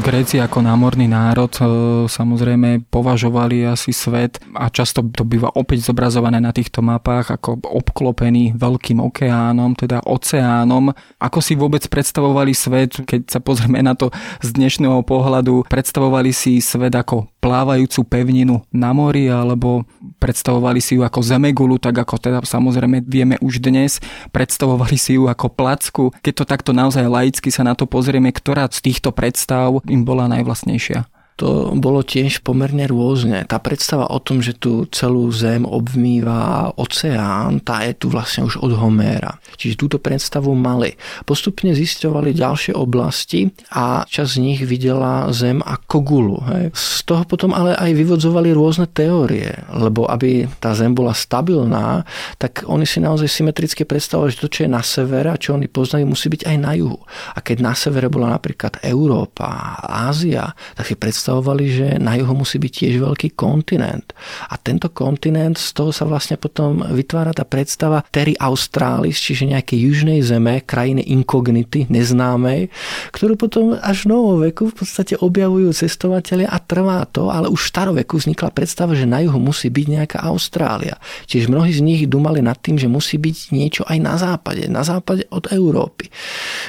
Gréci 0.00 0.40
ako 0.40 0.62
námorný 0.64 1.10
národ 1.10 1.52
e, 1.58 1.62
samozrejme 2.08 2.88
považovali 2.88 3.66
asi 3.66 3.92
svet 3.92 4.40
a 4.54 4.72
často 4.72 5.04
to 5.12 5.26
býva 5.26 5.52
opäť 5.52 5.90
zobrazované 5.90 6.40
na 6.40 6.54
týchto 6.54 6.80
mapách 6.80 7.36
ako 7.36 7.60
obklopený 7.60 8.56
veľkým 8.56 9.02
okeánom, 9.04 9.76
teda 9.76 10.00
oceánom. 10.06 10.94
Ako 11.20 11.38
si 11.44 11.58
vôbec 11.58 11.84
predstavovali 11.86 12.56
svet, 12.56 13.04
keď 13.04 13.28
sa 13.28 13.40
pozrieme 13.42 13.84
na 13.84 13.92
to 13.92 14.08
z 14.40 14.56
dnešného 14.56 15.04
pohľadu, 15.04 15.68
predstavovali 15.68 16.32
si 16.32 16.58
svet 16.64 16.94
ako 16.96 17.28
plávajúcu 17.46 18.00
pevninu 18.10 18.66
na 18.74 18.90
mori 18.90 19.30
alebo 19.30 19.86
predstavovali 20.18 20.82
si 20.82 20.98
ju 20.98 21.06
ako 21.06 21.22
zemegulu, 21.22 21.78
tak 21.78 21.94
ako 22.02 22.18
teda 22.18 22.42
samozrejme 22.42 23.06
vieme 23.06 23.38
už 23.38 23.62
dnes, 23.62 24.02
predstavovali 24.34 24.98
si 24.98 25.14
ju 25.14 25.30
ako 25.30 25.46
placku. 25.54 26.10
Keď 26.26 26.32
to 26.42 26.44
takto 26.44 26.70
naozaj 26.74 27.06
laicky 27.06 27.54
sa 27.54 27.62
na 27.62 27.78
to 27.78 27.86
pozrieme, 27.86 28.34
ktorá 28.34 28.66
z 28.66 28.82
týchto 28.82 29.14
predstav 29.14 29.65
im 29.90 30.04
bola 30.04 30.28
najvlastnejšia? 30.30 31.04
To 31.36 31.76
bolo 31.76 32.00
tiež 32.00 32.40
pomerne 32.40 32.88
rôzne. 32.88 33.44
Tá 33.44 33.60
predstava 33.60 34.08
o 34.08 34.18
tom, 34.18 34.40
že 34.40 34.56
tu 34.56 34.88
celú 34.88 35.28
zem 35.28 35.68
obmýva 35.68 36.72
oceán, 36.80 37.60
tá 37.60 37.84
je 37.84 37.92
tu 37.92 38.08
vlastne 38.08 38.48
už 38.48 38.56
od 38.64 38.72
Homéra. 38.72 39.36
Čiže 39.60 39.76
túto 39.76 39.96
predstavu 40.00 40.56
mali. 40.56 40.96
Postupne 41.28 41.76
zisťovali 41.76 42.32
ďalšie 42.32 42.72
oblasti 42.72 43.52
a 43.68 44.08
čas 44.08 44.40
z 44.40 44.48
nich 44.48 44.60
videla 44.64 45.28
zem 45.30 45.60
ako 45.60 45.96
gulu. 46.00 46.38
Hej. 46.48 46.64
Z 46.72 47.04
toho 47.04 47.22
potom 47.28 47.52
ale 47.52 47.76
aj 47.76 47.92
vyvodzovali 47.92 48.56
rôzne 48.56 48.88
teórie, 48.88 49.52
lebo 49.76 50.08
aby 50.08 50.48
tá 50.56 50.72
zem 50.72 50.96
bola 50.96 51.12
stabilná, 51.12 52.08
tak 52.40 52.64
oni 52.64 52.88
si 52.88 52.96
naozaj 52.98 53.28
symetricky 53.28 53.84
predstavovali, 53.84 54.32
že 54.32 54.40
to, 54.40 54.48
čo 54.48 54.60
je 54.64 54.70
na 54.72 54.80
severe 54.80 55.28
a 55.28 55.36
čo 55.36 55.52
oni 55.52 55.68
poznajú, 55.68 56.08
musí 56.08 56.32
byť 56.32 56.48
aj 56.48 56.56
na 56.56 56.72
juhu. 56.72 56.96
A 57.36 57.44
keď 57.44 57.60
na 57.60 57.74
severe 57.76 58.08
bola 58.08 58.32
napríklad 58.32 58.80
Európa, 58.80 59.76
Ázia, 59.84 60.56
tak 60.72 60.88
si 60.88 60.96
predstavovali 60.96 61.25
predstavovali, 61.26 61.64
že 61.66 61.88
na 61.98 62.14
juhu 62.14 62.38
musí 62.38 62.62
byť 62.62 62.72
tiež 62.86 62.94
veľký 63.02 63.34
kontinent. 63.34 64.14
A 64.46 64.54
tento 64.62 64.86
kontinent, 64.94 65.58
z 65.58 65.74
toho 65.74 65.90
sa 65.90 66.06
vlastne 66.06 66.38
potom 66.38 66.86
vytvára 66.86 67.34
tá 67.34 67.42
predstava 67.42 68.06
Terry 68.14 68.38
Australis, 68.38 69.18
čiže 69.18 69.50
nejakej 69.50 69.78
južnej 69.90 70.22
zeme, 70.22 70.62
krajiny 70.62 71.02
inkognity, 71.02 71.90
neznámej, 71.90 72.70
ktorú 73.10 73.34
potom 73.34 73.74
až 73.74 74.06
v 74.06 74.14
novoveku 74.14 74.70
v 74.70 74.74
podstate 74.78 75.18
objavujú 75.18 75.74
cestovateľia 75.74 76.46
a 76.46 76.62
trvá 76.62 77.02
to, 77.10 77.26
ale 77.26 77.50
už 77.50 77.58
v 77.58 77.70
staroveku 77.74 78.22
vznikla 78.22 78.54
predstava, 78.54 78.94
že 78.94 79.10
na 79.10 79.18
juhu 79.26 79.42
musí 79.42 79.66
byť 79.66 79.86
nejaká 79.98 80.18
Austrália. 80.30 80.94
Čiže 81.26 81.50
mnohí 81.50 81.74
z 81.74 81.82
nich 81.82 82.06
dumali 82.06 82.38
nad 82.38 82.54
tým, 82.62 82.78
že 82.78 82.86
musí 82.86 83.18
byť 83.18 83.50
niečo 83.50 83.82
aj 83.82 83.98
na 83.98 84.14
západe, 84.14 84.70
na 84.70 84.86
západe 84.86 85.26
od 85.34 85.50
Európy. 85.50 86.06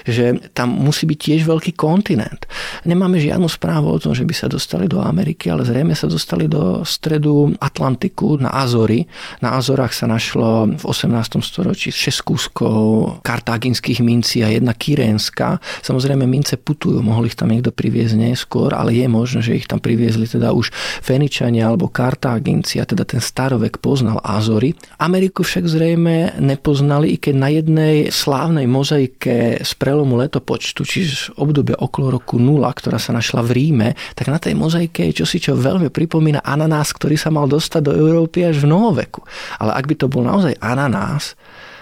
Že 0.09 0.49
tam 0.57 0.73
musí 0.73 1.05
byť 1.05 1.19
tiež 1.29 1.41
veľký 1.45 1.77
kontinent. 1.77 2.49
Nemáme 2.89 3.21
žiadnu 3.21 3.45
správu 3.45 3.93
o 3.93 4.01
tom, 4.01 4.17
že 4.17 4.25
by 4.25 4.33
sa 4.33 4.46
dostali 4.47 4.87
do 4.87 5.03
Ameriky, 5.03 5.51
ale 5.51 5.67
zrejme 5.67 5.93
sa 5.93 6.07
dostali 6.07 6.47
do 6.49 6.81
stredu 6.83 7.53
Atlantiku 7.59 8.39
na 8.39 8.51
Azory. 8.51 9.05
Na 9.43 9.55
Azorách 9.59 9.93
sa 9.93 10.07
našlo 10.07 10.71
v 10.73 10.83
18. 10.83 11.39
storočí 11.43 11.93
6 11.93 12.27
kúskov 12.27 12.77
kartáginských 13.21 13.99
mincí 14.01 14.41
a 14.41 14.51
jedna 14.51 14.73
kyrénska. 14.73 15.59
Samozrejme 15.83 16.23
mince 16.25 16.57
putujú, 16.57 16.99
mohli 17.03 17.29
ich 17.29 17.37
tam 17.37 17.51
niekto 17.51 17.75
priviezť 17.75 18.15
neskôr, 18.15 18.71
ale 18.73 18.95
je 18.95 19.07
možné, 19.11 19.39
že 19.43 19.59
ich 19.59 19.67
tam 19.67 19.83
priviezli 19.83 20.25
teda 20.25 20.55
už 20.55 20.71
Feničania 21.03 21.67
alebo 21.67 21.91
Kartáginci 21.91 22.79
a 22.79 22.87
teda 22.87 23.03
ten 23.03 23.19
starovek 23.19 23.83
poznal 23.83 24.23
Azory. 24.23 24.73
Ameriku 24.97 25.43
však 25.43 25.67
zrejme 25.67 26.39
nepoznali, 26.39 27.13
i 27.13 27.17
keď 27.19 27.35
na 27.35 27.49
jednej 27.51 27.95
slávnej 28.09 28.65
mozaike 28.65 29.61
z 29.61 29.71
prelomu 29.75 30.15
letopočtu, 30.17 30.87
čiže 30.87 31.35
obdobie 31.35 31.75
okolo 31.75 32.15
roku 32.17 32.39
0, 32.39 32.63
ktorá 32.73 32.97
sa 32.97 33.11
našla 33.11 33.43
v 33.43 33.51
Ríme, 33.53 33.89
tak 34.15 34.31
na 34.31 34.36
na 34.37 34.39
tej 34.39 34.53
mozaike 34.53 35.09
je 35.09 35.25
čosi, 35.25 35.41
čo 35.41 35.57
veľmi 35.57 35.89
pripomína 35.89 36.45
ananás, 36.45 36.93
ktorý 36.93 37.17
sa 37.17 37.33
mal 37.33 37.49
dostať 37.49 37.81
do 37.81 37.93
Európy 37.97 38.45
až 38.45 38.61
v 38.61 38.69
novoveku. 38.69 39.25
Ale 39.57 39.73
ak 39.73 39.89
by 39.89 39.95
to 39.97 40.05
bol 40.05 40.21
naozaj 40.21 40.53
ananás, 40.61 41.33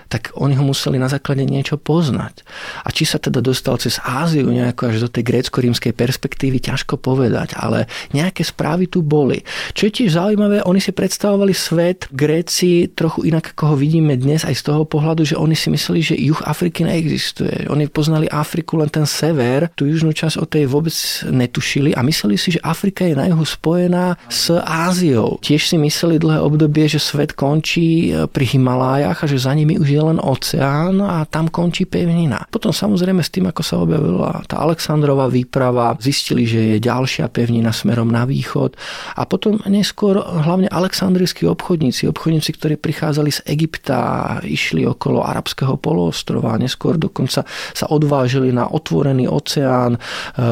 tak 0.08 0.32
oni 0.38 0.56
ho 0.56 0.64
museli 0.64 1.02
na 1.02 1.10
základe 1.10 1.46
niečo 1.46 1.78
poznať. 1.82 2.46
A 2.86 2.90
či 2.94 3.04
sa 3.06 3.18
teda 3.18 3.42
dostal 3.42 3.78
cez 3.82 3.98
Áziu 4.02 4.48
nejako 4.50 4.94
až 4.94 5.06
do 5.06 5.10
tej 5.10 5.24
grécko-rímskej 5.26 5.94
perspektívy, 5.98 6.62
ťažko 6.62 7.02
povedať, 7.02 7.58
ale 7.58 7.90
nejaké 8.14 8.46
správy 8.46 8.90
tu 8.90 9.02
boli. 9.02 9.42
Čo 9.74 9.90
je 9.90 9.96
tiež 10.02 10.18
zaujímavé, 10.18 10.62
oni 10.66 10.80
si 10.82 10.94
predstavovali 10.94 11.54
svet 11.54 12.08
Gréci 12.14 12.90
trochu 12.94 13.28
inak, 13.28 13.58
ako 13.58 13.74
ho 13.74 13.76
vidíme 13.76 14.14
dnes, 14.16 14.46
aj 14.46 14.56
z 14.56 14.64
toho 14.72 14.84
pohľadu, 14.86 15.26
že 15.26 15.36
oni 15.36 15.58
si 15.58 15.68
mysleli, 15.74 16.00
že 16.02 16.16
juh 16.16 16.42
Afriky 16.46 16.86
neexistuje. 16.86 17.68
Oni 17.70 17.90
poznali 17.90 18.30
Afriku 18.30 18.78
len 18.78 18.90
ten 18.90 19.04
sever, 19.10 19.74
tú 19.74 19.90
južnú 19.90 20.14
časť 20.14 20.38
o 20.38 20.46
tej 20.46 20.70
vôbec 20.70 20.94
netušili 21.28 21.98
a 21.98 22.06
mysleli 22.06 22.38
si, 22.38 22.56
že 22.56 22.64
Afrika 22.64 23.04
je 23.04 23.18
na 23.18 23.28
juhu 23.30 23.46
spojená 23.46 24.16
s 24.30 24.54
Áziou. 24.56 25.42
Tiež 25.42 25.68
si 25.70 25.78
mysleli 25.82 26.22
dlhé 26.22 26.40
obdobie, 26.42 26.86
že 26.86 27.02
svet 27.02 27.34
končí 27.34 28.14
pri 28.32 28.46
Himalájach 28.46 29.26
a 29.26 29.30
že 29.30 29.42
za 29.42 29.52
nimi 29.54 29.76
už 29.76 29.88
je 29.88 29.95
je 29.96 30.04
len 30.04 30.20
oceán 30.20 31.00
a 31.00 31.24
tam 31.24 31.48
končí 31.48 31.88
pevnina. 31.88 32.44
Potom 32.52 32.76
samozrejme 32.76 33.24
s 33.24 33.32
tým, 33.32 33.48
ako 33.48 33.62
sa 33.64 33.80
objavila 33.80 34.44
tá 34.44 34.60
Aleksandrová 34.60 35.32
výprava, 35.32 35.96
zistili, 36.04 36.44
že 36.44 36.76
je 36.76 36.78
ďalšia 36.84 37.32
pevnina 37.32 37.72
smerom 37.72 38.12
na 38.12 38.28
východ 38.28 38.76
a 39.16 39.24
potom 39.24 39.64
neskôr 39.66 40.20
hlavne 40.20 40.68
aleksandrijskí 40.68 41.48
obchodníci, 41.48 42.12
obchodníci, 42.12 42.50
ktorí 42.60 42.76
prichádzali 42.76 43.32
z 43.32 43.40
Egypta, 43.48 43.98
išli 44.44 44.84
okolo 44.84 45.24
arabského 45.24 45.80
poloostrova 45.80 46.60
neskôr 46.60 47.00
dokonca 47.00 47.46
sa 47.72 47.86
odvážili 47.94 48.50
na 48.50 48.66
otvorený 48.66 49.30
oceán 49.30 49.96
e, 49.96 50.00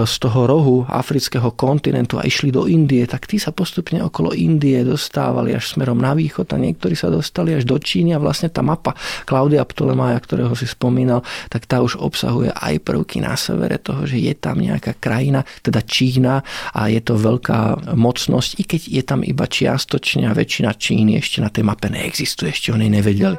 z 0.05 0.13
toho 0.21 0.45
rohu 0.45 0.77
afrického 0.85 1.49
kontinentu 1.57 2.21
a 2.21 2.23
išli 2.23 2.53
do 2.53 2.69
Indie, 2.69 3.09
tak 3.09 3.25
tí 3.25 3.41
sa 3.41 3.49
postupne 3.49 3.99
okolo 4.05 4.31
Indie 4.37 4.85
dostávali 4.85 5.57
až 5.57 5.73
smerom 5.73 5.97
na 5.97 6.13
východ 6.13 6.47
a 6.53 6.61
niektorí 6.61 6.93
sa 6.93 7.09
dostali 7.09 7.57
až 7.57 7.65
do 7.65 7.75
Číny 7.81 8.13
a 8.13 8.21
vlastne 8.21 8.53
tá 8.53 8.61
mapa 8.61 8.93
Klaudia 9.33 9.65
Ptolemaja, 9.65 10.21
ktorého 10.21 10.53
si 10.53 10.69
spomínal, 10.69 11.25
tak 11.49 11.65
tá 11.65 11.81
už 11.81 11.97
obsahuje 11.97 12.53
aj 12.53 12.85
prvky 12.85 13.17
na 13.17 13.33
severe 13.33 13.81
toho, 13.81 14.05
že 14.05 14.21
je 14.21 14.37
tam 14.37 14.61
nejaká 14.61 15.01
krajina, 15.01 15.41
teda 15.65 15.81
Čína 15.81 16.45
a 16.69 16.85
je 16.85 17.01
to 17.01 17.17
veľká 17.17 17.89
mocnosť, 17.97 18.61
i 18.61 18.63
keď 18.69 18.81
je 18.93 19.01
tam 19.01 19.25
iba 19.25 19.49
čiastočne 19.49 20.29
a 20.29 20.37
väčšina 20.37 20.77
Číny 20.77 21.17
ešte 21.17 21.41
na 21.41 21.49
tej 21.49 21.65
mape 21.65 21.89
neexistuje, 21.89 22.53
ešte 22.53 22.69
o 22.69 22.77
nej 22.77 22.93
nevedeli. 22.93 23.33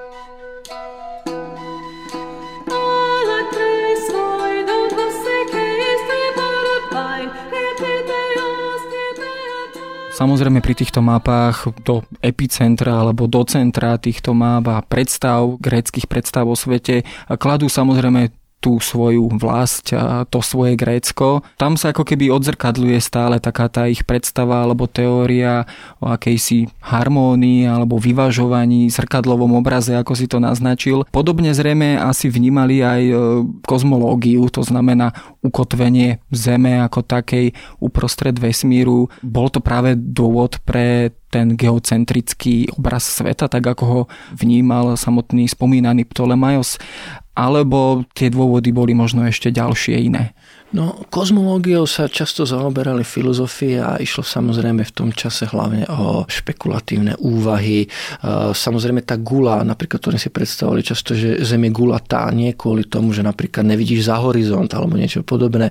Samozrejme 10.15 10.63
pri 10.63 10.79
týchto 10.79 11.03
mapách 11.03 11.75
do 11.83 12.07
epicentra 12.23 13.03
alebo 13.03 13.27
do 13.27 13.43
centra 13.43 13.99
týchto 13.99 14.31
map 14.31 14.63
a 14.71 14.79
predstav, 14.79 15.59
gréckých 15.59 16.07
predstav 16.07 16.47
o 16.47 16.55
svete 16.55 17.03
kladú 17.27 17.67
samozrejme 17.67 18.31
tú 18.65 18.81
svoju 18.81 19.29
vlast 19.37 19.93
a 19.93 20.25
to 20.25 20.41
svoje 20.41 20.73
Grécko. 20.73 21.45
Tam 21.61 21.77
sa 21.77 21.93
ako 21.93 22.09
keby 22.09 22.33
odzrkadľuje 22.33 22.97
stále 23.05 23.37
taká 23.37 23.69
tá 23.69 23.85
ich 23.85 24.09
predstava 24.09 24.65
alebo 24.65 24.89
teória 24.89 25.69
o 26.01 26.09
akejsi 26.09 26.73
harmónii 26.81 27.69
alebo 27.69 28.01
vyvažovaní, 28.01 28.89
zrkadlovom 28.89 29.61
obraze, 29.61 29.93
ako 29.93 30.17
si 30.17 30.25
to 30.25 30.41
naznačil. 30.41 31.05
Podobne 31.13 31.53
zrejme 31.53 32.01
asi 32.01 32.33
vnímali 32.33 32.81
aj 32.81 33.03
e, 33.05 33.15
kozmológiu, 33.69 34.49
to 34.49 34.65
znamená 34.65 35.13
ukotvenie 35.45 36.25
Zeme 36.33 36.81
ako 36.81 37.05
takej 37.05 37.53
uprostred 37.85 38.41
vesmíru. 38.41 39.13
Bol 39.21 39.53
to 39.53 39.61
práve 39.61 39.93
dôvod 39.93 40.65
pre 40.65 41.13
ten 41.35 41.59
geocentrický 41.59 42.79
obraz 42.79 43.11
sveta, 43.11 43.51
tak 43.51 43.67
ako 43.67 43.85
ho 43.85 44.01
vnímal 44.39 44.95
samotný 44.95 45.51
spomínaný 45.51 46.07
Ptolemaios 46.07 46.79
alebo 47.35 48.07
tie 48.15 48.31
dôvody 48.31 48.71
boli 48.71 48.95
možno 48.95 49.27
ešte 49.27 49.51
ďalšie 49.51 49.99
iné? 50.07 50.39
No, 50.75 51.07
kozmológiou 51.07 51.87
sa 51.87 52.11
často 52.11 52.43
zaoberali 52.43 53.07
filozofie 53.07 53.79
a 53.79 53.95
išlo 54.03 54.27
samozrejme 54.27 54.83
v 54.83 54.91
tom 54.91 55.15
čase 55.15 55.47
hlavne 55.47 55.87
o 55.87 56.27
špekulatívne 56.27 57.15
úvahy. 57.23 57.87
E, 57.87 57.89
samozrejme 58.51 59.07
tá 59.07 59.15
gula, 59.15 59.63
napríklad 59.63 60.03
to 60.03 60.11
si 60.19 60.35
predstavovali 60.35 60.83
často, 60.83 61.15
že 61.15 61.47
Zem 61.47 61.71
je 61.71 61.71
gulatá 61.71 62.27
nie 62.35 62.59
kvôli 62.59 62.91
tomu, 62.91 63.15
že 63.15 63.23
napríklad 63.23 63.63
nevidíš 63.63 64.11
za 64.11 64.19
horizont 64.19 64.67
alebo 64.75 64.99
niečo 64.99 65.23
podobné, 65.23 65.71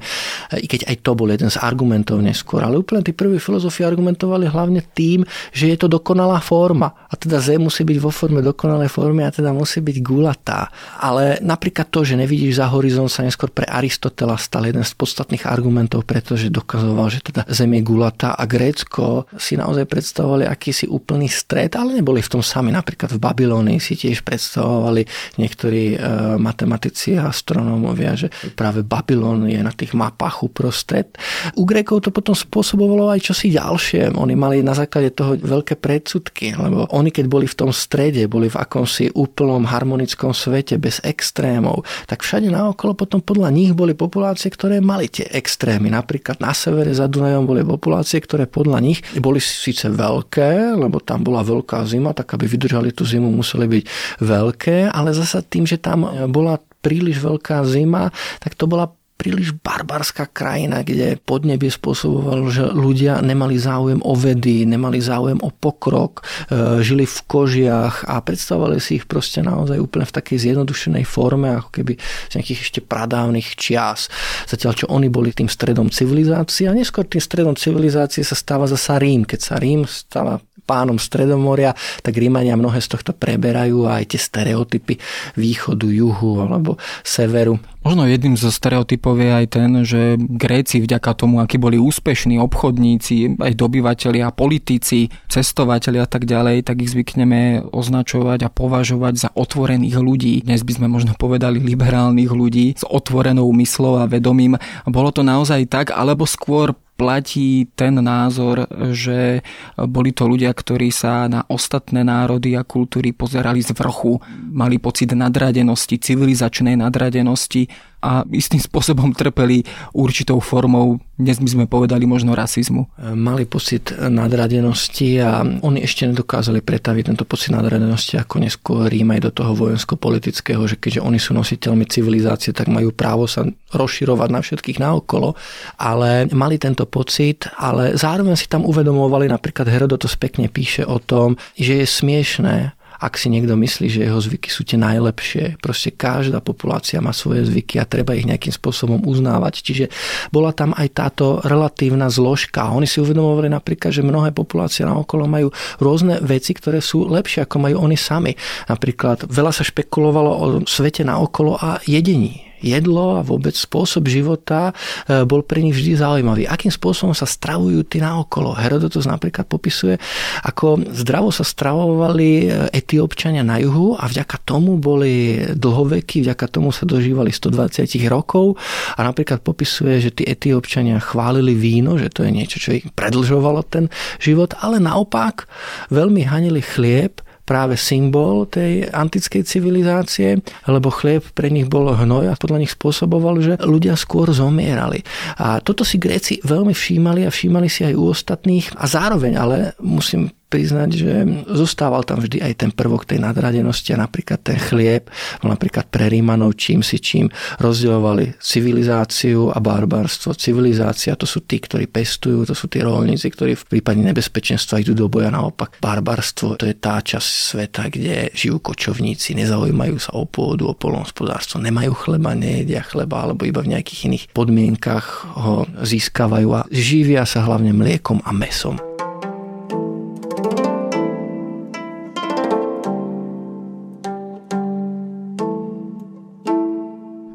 e, 0.56 0.64
i 0.64 0.72
keď 0.72 0.88
aj 0.88 0.96
to 1.04 1.12
bol 1.20 1.28
jeden 1.28 1.52
z 1.52 1.60
argumentov 1.60 2.24
neskôr. 2.24 2.64
Ale 2.64 2.80
úplne 2.80 3.04
tí 3.04 3.12
prví 3.12 3.44
filozofi 3.44 3.84
argumentovali 3.84 4.48
hlavne 4.48 4.88
tým, 4.96 5.28
že 5.52 5.68
je 5.68 5.84
to 5.84 5.92
dokonalá 5.92 6.40
forma. 6.40 6.88
A 7.12 7.20
teda 7.20 7.44
Zem 7.44 7.60
musí 7.60 7.84
byť 7.84 8.00
vo 8.00 8.08
forme 8.08 8.40
dokonalej 8.40 8.88
formy 8.88 9.28
a 9.28 9.36
teda 9.36 9.52
musí 9.52 9.84
byť 9.84 10.00
gulatá. 10.00 10.72
Ale 11.04 11.44
napríklad 11.44 11.92
to, 11.92 12.08
že 12.08 12.16
nevidíš 12.16 12.64
za 12.64 12.72
horizont 12.72 13.12
sa 13.12 13.28
neskôr 13.28 13.52
pre 13.52 13.68
Aristotela 13.68 14.40
stal 14.40 14.64
jeden 14.64 14.88
z 14.88 14.93
z 14.94 14.96
podstatných 14.96 15.50
argumentov, 15.50 16.06
pretože 16.06 16.54
dokazoval, 16.54 17.10
že 17.10 17.26
teda 17.26 17.50
Zem 17.50 17.74
je 17.74 17.82
gulatá 17.82 18.38
a 18.38 18.46
Grécko 18.46 19.26
si 19.34 19.58
naozaj 19.58 19.90
predstavovali 19.90 20.46
akýsi 20.46 20.86
úplný 20.86 21.26
stred, 21.26 21.74
ale 21.74 21.98
neboli 21.98 22.22
v 22.22 22.30
tom 22.38 22.46
sami. 22.46 22.70
Napríklad 22.70 23.18
v 23.18 23.20
Babylónii 23.20 23.82
si 23.82 23.98
tiež 23.98 24.22
predstavovali 24.22 25.02
niektorí 25.42 25.98
e, 25.98 25.98
matematici 26.38 27.18
a 27.18 27.34
astronómovia, 27.34 28.14
že 28.14 28.30
práve 28.54 28.86
Babylon 28.86 29.50
je 29.50 29.58
na 29.58 29.74
tých 29.74 29.98
mapách 29.98 30.46
uprostred. 30.46 31.10
U 31.58 31.66
Grékov 31.66 32.06
to 32.06 32.14
potom 32.14 32.38
spôsobovalo 32.38 33.10
aj 33.10 33.34
čosi 33.34 33.50
ďalšie. 33.50 34.14
Oni 34.14 34.38
mali 34.38 34.62
na 34.62 34.78
základe 34.78 35.16
toho 35.18 35.34
veľké 35.34 35.82
predsudky, 35.82 36.54
lebo 36.54 36.86
oni 36.94 37.10
keď 37.10 37.26
boli 37.26 37.50
v 37.50 37.58
tom 37.58 37.72
strede, 37.74 38.30
boli 38.30 38.50
v 38.50 38.60
akomsi 38.62 39.10
úplnom 39.18 39.66
harmonickom 39.66 40.34
svete 40.34 40.78
bez 40.78 41.02
extrémov, 41.02 41.86
tak 42.06 42.22
všade 42.22 42.50
naokolo 42.50 42.94
potom 42.94 43.22
podľa 43.22 43.50
nich 43.54 43.72
boli 43.74 43.94
populácie, 43.94 44.50
ktoré 44.50 44.73
mali 44.80 45.12
tie 45.12 45.28
extrémy. 45.30 45.92
Napríklad 45.92 46.40
na 46.40 46.56
severe 46.56 46.96
za 46.96 47.12
Dunajom 47.12 47.46
boli 47.46 47.62
populácie, 47.62 48.24
ktoré 48.24 48.48
podľa 48.48 48.80
nich 48.80 49.04
boli 49.20 49.44
síce 49.44 49.92
veľké, 49.92 50.80
lebo 50.80 51.04
tam 51.04 51.22
bola 51.22 51.44
veľká 51.44 51.84
zima, 51.86 52.16
tak 52.16 52.34
aby 52.34 52.48
vydržali 52.48 52.96
tú 52.96 53.04
zimu 53.04 53.28
museli 53.30 53.68
byť 53.68 53.84
veľké, 54.24 54.90
ale 54.90 55.12
zasa 55.12 55.44
tým, 55.44 55.68
že 55.68 55.78
tam 55.78 56.08
bola 56.32 56.58
príliš 56.84 57.20
veľká 57.24 57.64
zima, 57.68 58.10
tak 58.40 58.56
to 58.56 58.68
bola 58.68 58.92
príliš 59.24 59.56
barbarská 59.56 60.28
krajina, 60.28 60.84
kde 60.84 61.16
podnebie 61.16 61.72
spôsobovalo, 61.72 62.52
že 62.52 62.68
ľudia 62.68 63.24
nemali 63.24 63.56
záujem 63.56 64.04
o 64.04 64.12
vedy, 64.20 64.68
nemali 64.68 65.00
záujem 65.00 65.40
o 65.40 65.48
pokrok, 65.48 66.28
e, 66.52 66.84
žili 66.84 67.08
v 67.08 67.20
kožiach 67.24 68.04
a 68.04 68.20
predstavovali 68.20 68.84
si 68.84 69.00
ich 69.00 69.08
proste 69.08 69.40
naozaj 69.40 69.80
úplne 69.80 70.04
v 70.04 70.16
takej 70.20 70.38
zjednodušenej 70.52 71.08
forme, 71.08 71.56
ako 71.56 71.72
keby 71.72 71.96
z 72.28 72.34
nejakých 72.36 72.60
ešte 72.68 72.80
pradávnych 72.84 73.56
čias. 73.56 74.12
Zatiaľ, 74.44 74.76
čo 74.76 74.86
oni 74.92 75.08
boli 75.08 75.32
tým 75.32 75.48
stredom 75.48 75.88
civilizácie 75.88 76.68
a 76.68 76.76
neskôr 76.76 77.08
tým 77.08 77.24
stredom 77.24 77.56
civilizácie 77.56 78.28
sa 78.28 78.36
stáva 78.36 78.68
zasa 78.68 79.00
Rím. 79.00 79.24
Keď 79.24 79.40
sa 79.40 79.56
Rím 79.56 79.88
stáva 79.88 80.44
pánom 80.64 80.96
Stredomoria, 80.98 81.76
tak 82.02 82.16
Rímania 82.18 82.56
mnohé 82.56 82.80
z 82.80 82.96
tohto 82.96 83.12
preberajú 83.12 83.86
a 83.88 84.00
aj 84.02 84.16
tie 84.16 84.20
stereotypy 84.20 84.98
východu, 85.36 85.88
juhu 85.88 86.40
alebo 86.40 86.80
severu. 87.04 87.60
Možno 87.84 88.08
jedným 88.08 88.40
zo 88.40 88.48
stereotypov 88.48 89.20
je 89.20 89.32
aj 89.44 89.46
ten, 89.52 89.70
že 89.84 90.16
Gréci 90.16 90.80
vďaka 90.80 91.20
tomu, 91.20 91.44
akí 91.44 91.60
boli 91.60 91.76
úspešní 91.76 92.40
obchodníci, 92.40 93.44
aj 93.44 93.60
dobyvateľia, 93.60 94.32
politici, 94.32 95.12
cestovatelia 95.28 96.08
a 96.08 96.10
tak 96.10 96.24
ďalej, 96.24 96.64
tak 96.64 96.80
ich 96.80 96.96
zvykneme 96.96 97.68
označovať 97.76 98.48
a 98.48 98.54
považovať 98.54 99.28
za 99.28 99.30
otvorených 99.36 100.00
ľudí. 100.00 100.48
Dnes 100.48 100.64
by 100.64 100.80
sme 100.80 100.88
možno 100.88 101.12
povedali 101.20 101.60
liberálnych 101.60 102.32
ľudí 102.32 102.80
s 102.80 102.88
otvorenou 102.88 103.52
myslou 103.60 104.00
a 104.00 104.08
vedomím. 104.08 104.56
Bolo 104.88 105.12
to 105.12 105.20
naozaj 105.20 105.68
tak, 105.68 105.92
alebo 105.92 106.24
skôr 106.24 106.72
platí 106.94 107.68
ten 107.74 107.98
názor, 108.00 108.70
že 108.94 109.42
boli 109.76 110.14
to 110.14 110.30
ľudia, 110.30 110.54
ktorí 110.54 110.94
sa 110.94 111.26
na 111.26 111.42
ostatné 111.50 112.06
národy 112.06 112.54
a 112.54 112.64
kultúry 112.64 113.12
pozerali 113.12 113.66
z 113.66 113.74
vrchu, 113.74 114.22
mali 114.54 114.78
pocit 114.78 115.12
nadradenosti, 115.12 115.98
civilizačnej 115.98 116.78
nadradenosti 116.78 117.93
a 118.04 118.28
istým 118.36 118.60
spôsobom 118.60 119.16
trpeli 119.16 119.64
určitou 119.96 120.44
formou, 120.44 121.00
dnes 121.16 121.40
by 121.40 121.50
sme 121.56 121.66
povedali 121.72 122.04
možno 122.04 122.36
rasizmu. 122.36 122.92
Mali 123.16 123.48
pocit 123.48 123.96
nadradenosti 123.96 125.24
a 125.24 125.40
oni 125.64 125.80
ešte 125.88 126.12
nedokázali 126.12 126.60
pretaviť 126.60 127.04
tento 127.16 127.24
pocit 127.24 127.56
nadradenosti 127.56 128.20
ako 128.20 128.44
neskôr 128.44 128.92
Rím 128.92 129.16
aj 129.16 129.22
do 129.24 129.32
toho 129.32 129.56
vojensko-politického, 129.56 130.60
že 130.68 130.76
keďže 130.76 131.00
oni 131.00 131.16
sú 131.16 131.32
nositeľmi 131.32 131.88
civilizácie, 131.88 132.52
tak 132.52 132.68
majú 132.68 132.92
právo 132.92 133.24
sa 133.24 133.48
rozširovať 133.72 134.30
na 134.30 134.44
všetkých 134.44 134.84
naokolo, 134.84 135.40
ale 135.80 136.28
mali 136.36 136.60
tento 136.60 136.84
pocit, 136.84 137.48
ale 137.56 137.96
zároveň 137.96 138.36
si 138.36 138.52
tam 138.52 138.68
uvedomovali, 138.68 139.32
napríklad 139.32 139.72
Herodotos 139.72 140.20
pekne 140.20 140.52
píše 140.52 140.84
o 140.84 141.00
tom, 141.00 141.40
že 141.56 141.80
je 141.80 141.88
smiešné, 141.88 142.76
ak 143.04 143.20
si 143.20 143.28
niekto 143.28 143.60
myslí, 143.60 143.92
že 143.92 144.08
jeho 144.08 144.16
zvyky 144.16 144.48
sú 144.48 144.64
tie 144.64 144.80
najlepšie. 144.80 145.60
Proste 145.60 145.92
každá 145.92 146.40
populácia 146.40 147.04
má 147.04 147.12
svoje 147.12 147.44
zvyky 147.52 147.84
a 147.84 147.90
treba 147.90 148.16
ich 148.16 148.24
nejakým 148.24 148.56
spôsobom 148.56 149.04
uznávať. 149.04 149.60
Čiže 149.60 149.86
bola 150.32 150.56
tam 150.56 150.72
aj 150.72 150.88
táto 150.96 151.44
relatívna 151.44 152.08
zložka. 152.08 152.72
Oni 152.72 152.88
si 152.88 153.04
uvedomovali 153.04 153.52
napríklad, 153.52 153.92
že 153.92 154.08
mnohé 154.08 154.32
populácie 154.32 154.88
na 154.88 154.96
okolo 154.96 155.28
majú 155.28 155.52
rôzne 155.84 156.24
veci, 156.24 156.56
ktoré 156.56 156.80
sú 156.80 157.04
lepšie, 157.12 157.44
ako 157.44 157.60
majú 157.60 157.84
oni 157.84 158.00
sami. 158.00 158.32
Napríklad 158.72 159.28
veľa 159.28 159.52
sa 159.52 159.68
špekulovalo 159.68 160.32
o 160.32 160.46
svete 160.64 161.04
na 161.04 161.20
okolo 161.20 161.60
a 161.60 161.84
jedení 161.84 162.53
jedlo 162.64 163.20
a 163.20 163.22
vôbec 163.22 163.52
spôsob 163.52 164.08
života 164.08 164.72
e, 165.06 165.22
bol 165.28 165.44
pre 165.44 165.60
nich 165.60 165.76
vždy 165.76 166.00
zaujímavý. 166.00 166.48
Akým 166.48 166.72
spôsobom 166.72 167.12
sa 167.12 167.28
stravujú 167.28 167.84
tí 167.84 168.00
naokolo. 168.00 168.56
Herodotus 168.56 169.04
napríklad 169.04 169.46
popisuje, 169.46 170.00
ako 170.48 170.82
zdravo 170.96 171.30
sa 171.30 171.44
stravovali 171.44 172.30
e, 172.44 172.72
etiópčania 172.72 173.44
na 173.44 173.60
juhu 173.60 174.00
a 174.00 174.08
vďaka 174.08 174.40
tomu 174.48 174.80
boli 174.80 175.44
dlhoveky, 175.54 176.24
vďaka 176.24 176.48
tomu 176.48 176.72
sa 176.72 176.88
dožívali 176.88 177.30
120 177.30 177.86
rokov 178.08 178.56
a 178.96 179.00
napríklad 179.04 179.44
popisuje, 179.44 180.00
že 180.00 180.16
tí 180.16 180.24
etiópčania 180.24 181.04
chválili 181.04 181.52
víno, 181.54 182.00
že 182.00 182.08
to 182.08 182.24
je 182.24 182.32
niečo, 182.32 182.58
čo 182.58 182.80
ich 182.80 182.88
predlžovalo 182.96 183.62
ten 183.68 183.92
život, 184.24 184.56
ale 184.64 184.80
naopak 184.80 185.46
veľmi 185.92 186.24
hanili 186.24 186.64
chlieb, 186.64 187.20
práve 187.44 187.76
symbol 187.76 188.48
tej 188.48 188.88
antickej 188.88 189.44
civilizácie, 189.44 190.40
lebo 190.68 190.88
chlieb 190.92 191.24
pre 191.36 191.52
nich 191.52 191.68
bol 191.68 191.92
hnoj 191.92 192.32
a 192.32 192.40
podľa 192.40 192.64
nich 192.64 192.74
spôsoboval, 192.76 193.44
že 193.44 193.54
ľudia 193.60 194.00
skôr 194.00 194.32
zomierali. 194.32 195.04
A 195.40 195.60
toto 195.60 195.84
si 195.84 196.00
Gréci 196.00 196.40
veľmi 196.44 196.72
všímali 196.72 197.28
a 197.28 197.34
všímali 197.34 197.68
si 197.68 197.84
aj 197.84 197.94
u 197.96 198.04
ostatných 198.12 198.76
a 198.80 198.86
zároveň 198.88 199.34
ale 199.36 199.58
musím 199.84 200.32
priznať, 200.54 200.90
že 200.94 201.12
zostával 201.50 202.06
tam 202.06 202.22
vždy 202.22 202.46
aj 202.46 202.54
ten 202.62 202.70
prvok 202.70 203.10
tej 203.10 203.18
nadradenosti 203.18 203.98
a 203.98 204.06
napríklad 204.06 204.38
ten 204.46 204.62
chlieb, 204.62 205.10
napríklad 205.42 205.90
pre 205.90 206.14
Rímanov 206.14 206.54
čím 206.54 206.86
si 206.86 207.02
čím 207.02 207.34
rozdielovali 207.58 208.38
civilizáciu 208.38 209.50
a 209.50 209.58
barbarstvo. 209.58 210.38
Civilizácia 210.38 211.18
to 211.18 211.26
sú 211.26 211.42
tí, 211.50 211.58
ktorí 211.58 211.90
pestujú, 211.90 212.46
to 212.46 212.54
sú 212.54 212.70
tí 212.70 212.86
rolníci, 212.86 213.34
ktorí 213.34 213.58
v 213.58 213.66
prípade 213.66 214.06
nebezpečenstva 214.06 214.86
idú 214.86 214.94
do 214.94 215.10
boja 215.10 215.34
naopak. 215.34 215.82
Barbarstvo 215.82 216.62
to 216.62 216.70
je 216.70 216.78
tá 216.78 217.02
časť 217.02 217.30
sveta, 217.58 217.90
kde 217.90 218.30
žijú 218.38 218.62
kočovníci, 218.62 219.34
nezaujímajú 219.34 219.98
sa 219.98 220.14
o 220.14 220.30
pôdu, 220.30 220.70
o 220.70 220.78
polnohospodárstvo, 220.78 221.58
nemajú 221.58 221.98
chleba, 221.98 222.38
nejedia 222.38 222.86
chleba, 222.86 223.26
alebo 223.26 223.50
iba 223.50 223.66
v 223.66 223.74
nejakých 223.74 224.06
iných 224.06 224.26
podmienkach 224.38 225.34
ho 225.34 225.66
získavajú 225.82 226.50
a 226.54 226.62
živia 226.70 227.26
sa 227.26 227.42
hlavne 227.42 227.74
mliekom 227.74 228.22
a 228.22 228.30
mesom. 228.30 228.93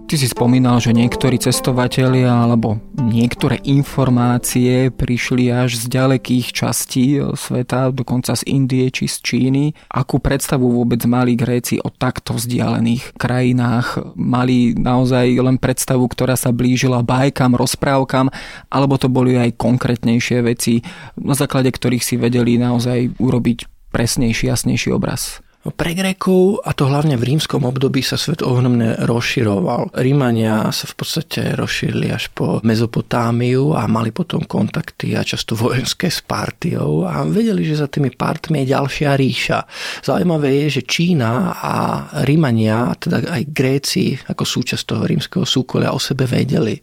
Ty 0.08 0.16
si 0.16 0.24
spomínal, 0.24 0.80
že 0.80 0.96
niektorí 0.96 1.36
cestovatelia 1.36 2.32
alebo 2.32 2.80
niektoré 2.96 3.60
informácie 3.68 4.88
prišli 4.88 5.52
až 5.52 5.76
z 5.76 5.84
ďalekých 5.84 6.48
častí 6.48 7.20
sveta, 7.36 7.92
dokonca 7.92 8.32
z 8.32 8.40
Indie 8.48 8.88
či 8.88 9.04
z 9.04 9.20
Číny. 9.20 9.76
Akú 9.92 10.16
predstavu 10.16 10.64
vôbec 10.64 11.04
mali 11.04 11.36
Gréci 11.36 11.76
o 11.76 11.92
takto 11.92 12.32
vzdialených 12.32 13.20
krajinách? 13.20 14.16
Mali 14.16 14.72
naozaj 14.72 15.28
len 15.44 15.60
predstavu, 15.60 16.08
ktorá 16.08 16.40
sa 16.40 16.56
blížila 16.56 17.04
bajkám, 17.04 17.52
rozprávkam, 17.52 18.32
alebo 18.72 18.96
to 18.96 19.12
boli 19.12 19.36
aj 19.36 19.60
konkrétnejšie 19.60 20.40
veci, 20.40 20.80
na 21.20 21.36
základe 21.36 21.68
ktorých 21.68 22.00
si 22.00 22.16
vedeli 22.16 22.56
naozaj 22.56 23.20
urobiť 23.20 23.92
presnejší, 23.92 24.48
jasnejší 24.48 24.88
obraz? 24.88 25.44
Pre 25.58 25.90
Grékov, 25.90 26.62
a 26.62 26.70
to 26.70 26.86
hlavne 26.86 27.18
v 27.18 27.34
rímskom 27.34 27.66
období, 27.66 27.98
sa 27.98 28.14
svet 28.14 28.46
ohromne 28.46 28.94
rozširoval. 29.02 29.90
Rímania 29.98 30.70
sa 30.70 30.86
v 30.86 30.94
podstate 30.94 31.58
rozšírili 31.58 32.14
až 32.14 32.30
po 32.30 32.62
Mezopotámiu 32.62 33.74
a 33.74 33.90
mali 33.90 34.14
potom 34.14 34.46
kontakty 34.46 35.18
a 35.18 35.26
často 35.26 35.58
vojenské 35.58 36.14
s 36.14 36.22
Partiou 36.22 37.02
a 37.02 37.26
vedeli, 37.26 37.66
že 37.66 37.74
za 37.74 37.90
tými 37.90 38.14
partmi 38.14 38.62
je 38.62 38.70
ďalšia 38.70 39.10
ríša. 39.18 39.58
Zaujímavé 40.06 40.62
je, 40.62 40.78
že 40.78 40.86
Čína 40.86 41.58
a 41.58 41.74
Rímania, 42.22 42.94
teda 42.94 43.26
aj 43.26 43.42
Gréci 43.50 44.14
ako 44.14 44.46
súčasť 44.46 44.94
toho 44.94 45.10
rímskeho 45.10 45.42
súkolia 45.42 45.90
o 45.90 45.98
sebe 45.98 46.30
vedeli. 46.30 46.78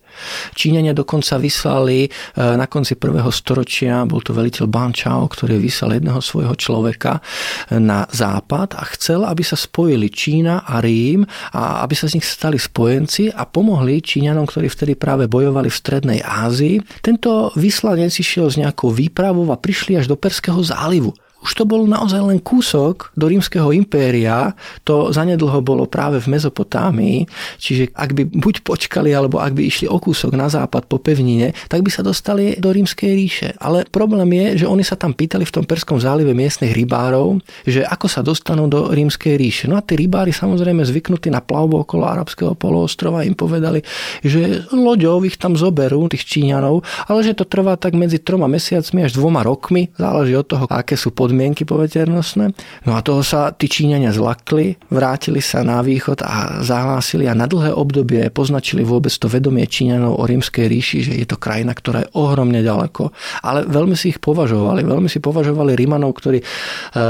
Číňania 0.52 0.92
dokonca 0.92 1.40
vyslali 1.40 2.04
e, 2.04 2.10
na 2.36 2.68
konci 2.68 3.00
prvého 3.00 3.32
storočia, 3.32 4.04
bol 4.04 4.20
to 4.20 4.36
veliteľ 4.36 4.68
Ban 4.68 4.92
Chao, 4.92 5.32
ktorý 5.32 5.64
vyslal 5.64 5.96
jedného 5.96 6.20
svojho 6.20 6.60
človeka 6.60 7.24
na 7.72 8.04
západ 8.12 8.65
západ 8.66 8.82
a 8.82 8.84
chcel, 8.98 9.22
aby 9.26 9.44
sa 9.46 9.54
spojili 9.54 10.10
Čína 10.10 10.66
a 10.66 10.82
Rím 10.82 11.26
a 11.54 11.86
aby 11.86 11.94
sa 11.94 12.10
z 12.10 12.18
nich 12.18 12.26
stali 12.26 12.58
spojenci 12.58 13.30
a 13.30 13.46
pomohli 13.46 14.02
Číňanom, 14.02 14.50
ktorí 14.50 14.68
vtedy 14.74 14.94
práve 14.98 15.30
bojovali 15.30 15.70
v 15.70 15.78
Strednej 15.78 16.20
Ázii. 16.26 16.82
Tento 17.06 17.54
vyslanec 17.54 18.10
išiel 18.18 18.50
s 18.50 18.58
nejakou 18.58 18.90
výpravou 18.90 19.46
a 19.54 19.62
prišli 19.62 20.02
až 20.02 20.10
do 20.10 20.18
Perského 20.18 20.60
zálivu 20.66 21.14
už 21.46 21.52
to 21.54 21.64
bol 21.70 21.86
naozaj 21.86 22.26
len 22.26 22.42
kúsok 22.42 23.14
do 23.14 23.30
rímskeho 23.30 23.70
impéria, 23.70 24.58
to 24.82 25.14
zanedlho 25.14 25.62
bolo 25.62 25.86
práve 25.86 26.18
v 26.18 26.34
Mezopotámii, 26.34 27.30
čiže 27.62 27.94
ak 27.94 28.18
by 28.18 28.24
buď 28.34 28.66
počkali, 28.66 29.14
alebo 29.14 29.38
ak 29.38 29.54
by 29.54 29.62
išli 29.62 29.86
o 29.86 30.02
kúsok 30.02 30.34
na 30.34 30.50
západ 30.50 30.90
po 30.90 30.98
pevnine, 30.98 31.54
tak 31.70 31.86
by 31.86 31.94
sa 31.94 32.02
dostali 32.02 32.58
do 32.58 32.74
rímskej 32.74 33.12
ríše. 33.14 33.50
Ale 33.62 33.86
problém 33.86 34.26
je, 34.34 34.66
že 34.66 34.70
oni 34.70 34.82
sa 34.82 34.98
tam 34.98 35.14
pýtali 35.14 35.46
v 35.46 35.62
tom 35.62 35.66
Perskom 35.70 36.02
zálive 36.02 36.34
miestnych 36.34 36.74
rybárov, 36.74 37.38
že 37.70 37.86
ako 37.86 38.08
sa 38.10 38.26
dostanú 38.26 38.66
do 38.66 38.90
rímskej 38.90 39.38
ríše. 39.38 39.66
No 39.70 39.78
a 39.78 39.86
tí 39.86 39.94
rybári 39.94 40.34
samozrejme 40.34 40.82
zvyknutí 40.82 41.30
na 41.30 41.46
plavbu 41.46 41.86
okolo 41.86 42.10
arabského 42.10 42.58
poloostrova 42.58 43.22
im 43.22 43.38
povedali, 43.38 43.86
že 44.26 44.66
loďou 44.74 45.22
ich 45.22 45.38
tam 45.38 45.54
zoberú, 45.54 46.10
tých 46.10 46.26
Číňanov, 46.26 46.82
ale 47.06 47.20
že 47.22 47.38
to 47.38 47.46
trvá 47.46 47.78
tak 47.78 47.94
medzi 47.94 48.18
troma 48.18 48.50
mesiacmi 48.50 49.06
až 49.06 49.14
dvoma 49.14 49.46
rokmi, 49.46 49.94
záleží 49.94 50.34
od 50.34 50.48
toho, 50.50 50.66
aké 50.66 50.98
sú 50.98 51.14
podmienky 51.14 51.35
podmienky 51.36 51.68
poveternostné. 51.68 52.56
No 52.88 52.96
a 52.96 53.04
toho 53.04 53.20
sa 53.20 53.52
tí 53.52 53.68
Číňania 53.68 54.16
zlakli, 54.16 54.80
vrátili 54.88 55.44
sa 55.44 55.68
na 55.68 55.84
východ 55.84 56.24
a 56.24 56.64
zahlásili 56.64 57.28
a 57.28 57.36
na 57.36 57.44
dlhé 57.44 57.76
obdobie 57.76 58.32
poznačili 58.32 58.88
vôbec 58.88 59.12
to 59.12 59.28
vedomie 59.28 59.68
Číňanov 59.68 60.16
o 60.16 60.24
rímskej 60.24 60.72
ríši, 60.72 61.12
že 61.12 61.14
je 61.20 61.28
to 61.28 61.36
krajina, 61.36 61.76
ktorá 61.76 62.08
je 62.08 62.10
ohromne 62.16 62.64
ďaleko. 62.64 63.12
Ale 63.44 63.68
veľmi 63.68 64.00
si 64.00 64.16
ich 64.16 64.24
považovali. 64.24 64.88
Veľmi 64.88 65.12
si 65.12 65.20
považovali 65.20 65.76
Rímanov, 65.76 66.16
ktorí 66.24 66.40
e, 66.40 66.46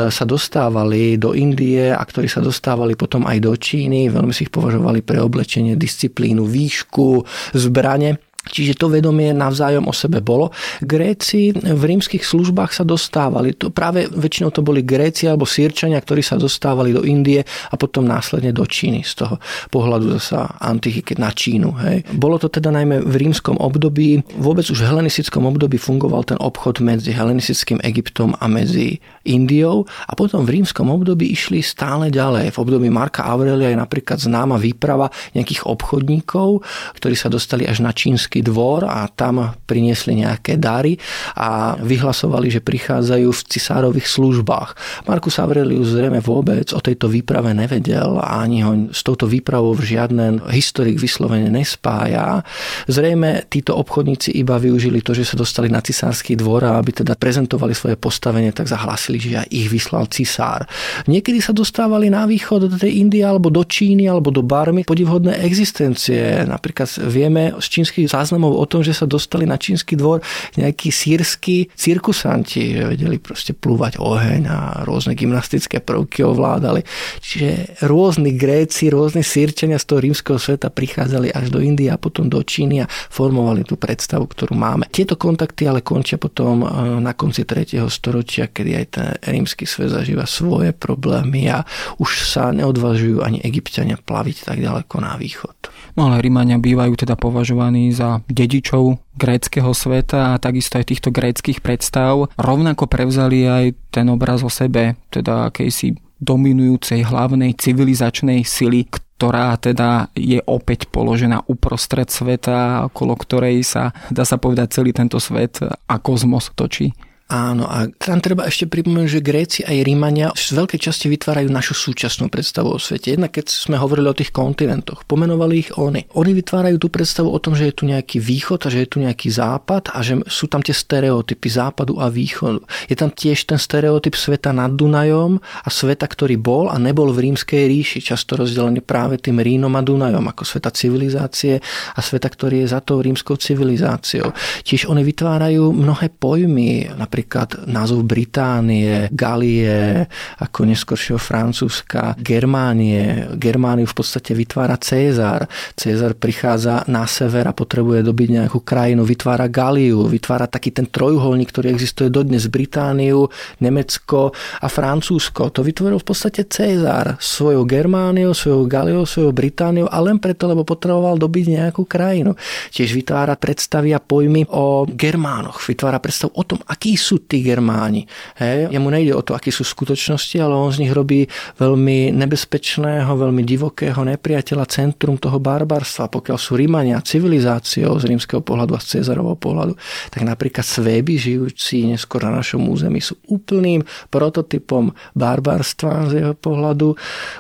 sa 0.10 0.26
dostávali 0.26 1.22
do 1.22 1.38
Indie 1.38 1.94
a 1.94 2.02
ktorí 2.02 2.26
sa 2.26 2.42
dostávali 2.42 2.98
potom 2.98 3.30
aj 3.30 3.38
do 3.46 3.54
Číny. 3.54 4.10
Veľmi 4.10 4.34
si 4.34 4.50
ich 4.50 4.54
považovali 4.54 5.06
pre 5.06 5.22
oblečenie, 5.22 5.78
disciplínu, 5.78 6.50
výšku, 6.50 7.22
zbrane. 7.54 8.25
Čiže 8.46 8.78
to 8.78 8.94
vedomie 8.94 9.34
navzájom 9.34 9.90
o 9.90 9.94
sebe 9.94 10.22
bolo. 10.22 10.54
Gréci 10.82 11.54
v 11.54 11.84
rímskych 11.84 12.22
službách 12.22 12.72
sa 12.72 12.84
dostávali. 12.86 13.58
To 13.58 13.74
práve 13.74 14.06
väčšinou 14.10 14.54
to 14.54 14.62
boli 14.62 14.86
Gréci 14.86 15.26
alebo 15.26 15.48
Sýrčania, 15.48 16.02
ktorí 16.02 16.22
sa 16.22 16.38
dostávali 16.38 16.94
do 16.94 17.02
Indie 17.06 17.42
a 17.46 17.76
potom 17.78 18.06
následne 18.06 18.54
do 18.54 18.66
Číny 18.66 19.06
z 19.06 19.26
toho 19.26 19.36
pohľadu 19.70 20.18
zasa 20.20 20.58
antiky 20.62 21.18
na 21.18 21.32
Čínu. 21.32 21.70
Hej. 21.82 21.98
Bolo 22.16 22.42
to 22.42 22.50
teda 22.50 22.74
najmä 22.74 23.02
v 23.06 23.16
rímskom 23.16 23.58
období. 23.62 24.22
Vôbec 24.38 24.66
už 24.68 24.82
v 24.82 24.90
helenistickom 24.90 25.46
období 25.46 25.78
fungoval 25.78 26.26
ten 26.26 26.40
obchod 26.42 26.82
medzi 26.82 27.14
helenistickým 27.14 27.80
Egyptom 27.82 28.34
a 28.38 28.46
medzi 28.50 29.00
Indiou 29.26 29.86
a 30.08 30.14
potom 30.14 30.46
v 30.46 30.60
rímskom 30.60 30.90
období 30.90 31.30
išli 31.32 31.62
stále 31.62 32.10
ďalej. 32.14 32.54
V 32.54 32.58
období 32.62 32.88
Marka 32.90 33.26
Aurelia 33.26 33.74
je 33.74 33.80
napríklad 33.80 34.22
známa 34.22 34.60
výprava 34.60 35.10
nejakých 35.34 35.66
obchodníkov, 35.66 36.64
ktorí 36.98 37.16
sa 37.18 37.30
dostali 37.30 37.66
až 37.66 37.82
na 37.82 37.92
čínsky 37.92 38.35
kráľovský 38.36 38.42
dvor 38.44 38.84
a 38.84 39.08
tam 39.08 39.56
priniesli 39.66 40.20
nejaké 40.20 40.60
dary 40.60 41.00
a 41.40 41.80
vyhlasovali, 41.80 42.52
že 42.52 42.60
prichádzajú 42.60 43.30
v 43.32 43.42
cisárových 43.48 44.08
službách. 44.12 44.70
Markus 45.08 45.40
Aurelius 45.40 45.96
zrejme 45.96 46.20
vôbec 46.20 46.68
o 46.76 46.80
tejto 46.84 47.08
výprave 47.08 47.56
nevedel 47.56 48.20
a 48.20 48.44
ani 48.44 48.64
ho 48.64 48.92
s 48.92 49.02
touto 49.06 49.30
výpravou 49.30 49.78
žiadnen 49.80 50.44
historik 50.52 51.00
vyslovene 51.00 51.48
nespája. 51.48 52.44
Zrejme 52.92 53.48
títo 53.48 53.80
obchodníci 53.80 54.36
iba 54.36 54.60
využili 54.60 55.00
to, 55.00 55.16
že 55.16 55.24
sa 55.24 55.36
dostali 55.40 55.72
na 55.72 55.80
cisársky 55.80 56.36
dvor 56.36 56.68
a 56.68 56.76
aby 56.80 57.06
teda 57.06 57.16
prezentovali 57.16 57.72
svoje 57.72 57.96
postavenie, 57.96 58.52
tak 58.52 58.68
zahlásili, 58.68 59.18
že 59.22 59.40
aj 59.46 59.48
ich 59.52 59.68
vyslal 59.72 60.10
cisár. 60.12 60.68
Niekedy 61.08 61.40
sa 61.40 61.54
dostávali 61.56 62.12
na 62.12 62.28
východ 62.28 62.68
do 62.68 62.78
tej 62.78 63.00
Indie 63.00 63.24
alebo 63.24 63.48
do 63.48 63.64
Číny 63.64 64.10
alebo 64.10 64.34
do 64.34 64.42
Barmy 64.42 64.84
podivhodné 64.84 65.44
existencie. 65.46 66.44
Napríklad 66.46 66.90
vieme 67.06 67.54
z 67.60 67.68
čínskych 67.70 68.08
záznamov 68.10 68.25
o 68.34 68.66
tom, 68.66 68.82
že 68.82 68.98
sa 68.98 69.06
dostali 69.06 69.46
na 69.46 69.60
čínsky 69.60 69.94
dvor 69.94 70.26
nejakí 70.58 70.90
sírsky 70.90 71.70
cirkusanti, 71.76 72.80
že 72.80 72.84
vedeli 72.90 73.22
proste 73.22 73.54
plúvať 73.54 74.02
oheň 74.02 74.42
a 74.50 74.58
rôzne 74.88 75.14
gymnastické 75.14 75.84
prvky 75.84 76.26
ovládali. 76.26 76.82
Čiže 77.22 77.82
rôzni 77.86 78.34
Gréci, 78.34 78.90
rôzni 78.90 79.22
sírčania 79.22 79.78
z 79.82 79.86
toho 79.86 80.00
rímskeho 80.02 80.40
sveta 80.40 80.72
prichádzali 80.72 81.34
až 81.34 81.52
do 81.52 81.60
Indie 81.60 81.92
a 81.92 82.00
potom 82.00 82.30
do 82.32 82.42
Číny 82.42 82.86
a 82.86 82.90
formovali 82.90 83.68
tú 83.68 83.76
predstavu, 83.76 84.26
ktorú 84.30 84.56
máme. 84.56 84.88
Tieto 84.90 85.20
kontakty 85.20 85.68
ale 85.68 85.84
končia 85.86 86.16
potom 86.22 86.64
e, 86.64 86.68
na 87.02 87.14
konci 87.18 87.44
3. 87.44 87.82
storočia, 87.92 88.48
kedy 88.50 88.72
aj 88.74 88.86
ten 88.92 89.08
rímsky 89.26 89.68
svet 89.68 89.92
zažíva 89.92 90.24
svoje 90.30 90.72
problémy 90.72 91.50
a 91.52 91.66
už 91.98 92.26
sa 92.28 92.54
neodvažujú 92.56 93.22
ani 93.22 93.42
egyptiania 93.42 94.00
plaviť 94.00 94.48
tak 94.48 94.58
ďaleko 94.62 94.96
na 95.02 95.18
východ. 95.18 95.56
No 95.96 96.12
ale 96.12 96.20
Rímania 96.20 96.60
bývajú 96.60 97.00
teda 97.00 97.16
považovaní 97.16 97.92
za 97.96 98.15
dedičov 98.28 99.00
gréckého 99.16 99.72
sveta 99.72 100.36
a 100.36 100.42
takisto 100.42 100.78
aj 100.80 100.92
týchto 100.92 101.10
gréckých 101.12 101.60
predstav. 101.64 102.32
Rovnako 102.36 102.88
prevzali 102.88 103.48
aj 103.48 103.66
ten 103.92 104.08
obraz 104.12 104.44
o 104.44 104.52
sebe, 104.52 105.00
teda 105.12 105.52
akejsi 105.52 105.96
dominujúcej 106.20 107.04
hlavnej 107.04 107.56
civilizačnej 107.60 108.48
sily, 108.48 108.88
ktorá 108.88 109.56
teda 109.60 110.12
je 110.16 110.40
opäť 110.44 110.92
položená 110.92 111.44
uprostred 111.48 112.08
sveta, 112.12 112.88
okolo 112.92 113.16
ktorej 113.16 113.64
sa, 113.64 113.96
dá 114.12 114.28
sa 114.28 114.36
povedať, 114.36 114.80
celý 114.80 114.92
tento 114.92 115.20
svet 115.20 115.60
a 115.64 115.96
kozmos 116.00 116.52
točí. 116.56 116.92
Áno, 117.26 117.66
a 117.66 117.90
tam 117.90 118.22
treba 118.22 118.46
ešte 118.46 118.70
pripomenúť, 118.70 119.10
že 119.10 119.26
Gréci 119.26 119.60
aj 119.66 119.82
Rímania 119.82 120.30
z 120.38 120.62
veľkej 120.62 120.78
časti 120.78 121.10
vytvárajú 121.10 121.50
našu 121.50 121.74
súčasnú 121.74 122.30
predstavu 122.30 122.70
o 122.70 122.78
svete. 122.78 123.18
Jednak 123.18 123.34
keď 123.34 123.50
sme 123.50 123.82
hovorili 123.82 124.14
o 124.14 124.14
tých 124.14 124.30
kontinentoch, 124.30 125.10
pomenovali 125.10 125.54
ich 125.58 125.74
oni. 125.74 126.06
Oni 126.14 126.38
vytvárajú 126.38 126.78
tú 126.78 126.94
predstavu 126.94 127.34
o 127.34 127.42
tom, 127.42 127.58
že 127.58 127.74
je 127.74 127.82
tu 127.82 127.90
nejaký 127.90 128.22
východ 128.22 128.62
a 128.62 128.70
že 128.70 128.86
je 128.86 128.90
tu 128.94 129.02
nejaký 129.02 129.34
západ 129.34 129.90
a 129.90 130.06
že 130.06 130.22
sú 130.30 130.46
tam 130.46 130.62
tie 130.62 130.78
stereotypy 130.78 131.50
západu 131.50 131.98
a 131.98 132.14
východu. 132.14 132.62
Je 132.86 132.94
tam 132.94 133.10
tiež 133.10 133.50
ten 133.50 133.58
stereotyp 133.58 134.14
sveta 134.14 134.54
nad 134.54 134.78
Dunajom 134.78 135.42
a 135.42 135.70
sveta, 135.74 136.06
ktorý 136.06 136.38
bol 136.38 136.70
a 136.70 136.78
nebol 136.78 137.10
v 137.10 137.26
rímskej 137.26 137.66
ríši, 137.66 138.06
často 138.06 138.38
rozdelený 138.38 138.86
práve 138.86 139.18
tým 139.18 139.42
Rínom 139.42 139.74
a 139.74 139.82
Dunajom 139.82 140.30
ako 140.30 140.46
sveta 140.46 140.70
civilizácie 140.70 141.58
a 141.98 142.00
sveta, 142.06 142.30
ktorý 142.30 142.62
je 142.62 142.68
za 142.70 142.86
tou 142.86 143.02
rímskou 143.02 143.34
civilizáciou. 143.34 144.30
Tiež 144.62 144.86
oni 144.86 145.02
vytvárajú 145.02 145.74
mnohé 145.74 146.14
pojmy, 146.14 146.94
napríklad 147.16 147.64
názov 147.72 148.04
Británie, 148.04 149.08
Galie, 149.08 150.04
ako 150.36 150.68
neskôršieho 150.68 151.16
Francúzska, 151.16 152.12
Germánie. 152.20 153.32
Germániu 153.40 153.88
v 153.88 153.96
podstate 153.96 154.36
vytvára 154.36 154.76
Cézar. 154.76 155.48
Cézar 155.80 156.20
prichádza 156.20 156.84
na 156.92 157.08
sever 157.08 157.48
a 157.48 157.56
potrebuje 157.56 158.04
dobiť 158.04 158.30
nejakú 158.36 158.68
krajinu, 158.68 159.08
vytvára 159.08 159.48
Galiu, 159.48 160.12
vytvára 160.12 160.52
taký 160.52 160.76
ten 160.76 160.92
trojuholník, 160.92 161.56
ktorý 161.56 161.72
existuje 161.72 162.12
dodnes 162.12 162.52
Britániu, 162.52 163.32
Nemecko 163.64 164.36
a 164.60 164.68
Francúzsko. 164.68 165.56
To 165.56 165.64
vytvoril 165.64 166.04
v 166.04 166.08
podstate 166.12 166.52
Cézar 166.52 167.16
svojou 167.16 167.64
Germániou, 167.64 168.36
svojou 168.36 168.68
Galiou, 168.68 169.08
svojou 169.08 169.32
Britániou 169.32 169.88
a 169.88 170.04
len 170.04 170.20
preto, 170.20 170.52
lebo 170.52 170.68
potreboval 170.68 171.16
dobiť 171.16 171.64
nejakú 171.64 171.88
krajinu. 171.88 172.36
Tiež 172.76 172.92
vytvára 172.92 173.40
predstavy 173.40 173.96
a 173.96 174.04
pojmy 174.04 174.52
o 174.52 174.84
Germánoch, 174.84 175.64
vytvára 175.64 176.04
predstavu 176.04 176.36
o 176.36 176.44
tom, 176.44 176.60
akí 176.68 177.05
sú 177.06 177.22
tí 177.30 177.46
Germáni. 177.46 178.10
Hej. 178.42 178.74
Jemu 178.74 178.90
nejde 178.90 179.14
o 179.14 179.22
to, 179.22 179.38
akí 179.38 179.54
sú 179.54 179.62
skutočnosti, 179.62 180.42
ale 180.42 180.58
on 180.58 180.74
z 180.74 180.82
nich 180.82 180.94
robí 180.94 181.30
veľmi 181.62 182.10
nebezpečného, 182.10 183.14
veľmi 183.14 183.46
divokého 183.46 184.02
nepriateľa 184.02 184.66
centrum 184.66 185.22
toho 185.22 185.38
barbarstva. 185.38 186.10
Pokiaľ 186.10 186.38
sú 186.42 186.58
Rímania 186.58 186.98
civilizáciou 187.06 187.94
z 188.02 188.10
rímskeho 188.10 188.42
pohľadu 188.42 188.74
a 188.74 188.82
z 188.82 189.00
Cezarovho 189.00 189.38
pohľadu, 189.38 189.78
tak 190.10 190.26
napríklad 190.26 190.66
Svéby 190.66 191.22
žijúci 191.22 191.86
neskôr 191.86 192.26
na 192.26 192.42
našom 192.42 192.66
území 192.66 192.98
sú 192.98 193.22
úplným 193.30 193.86
prototypom 194.10 194.90
barbarstva 195.14 196.10
z 196.10 196.26
jeho 196.26 196.34
pohľadu, 196.34 196.96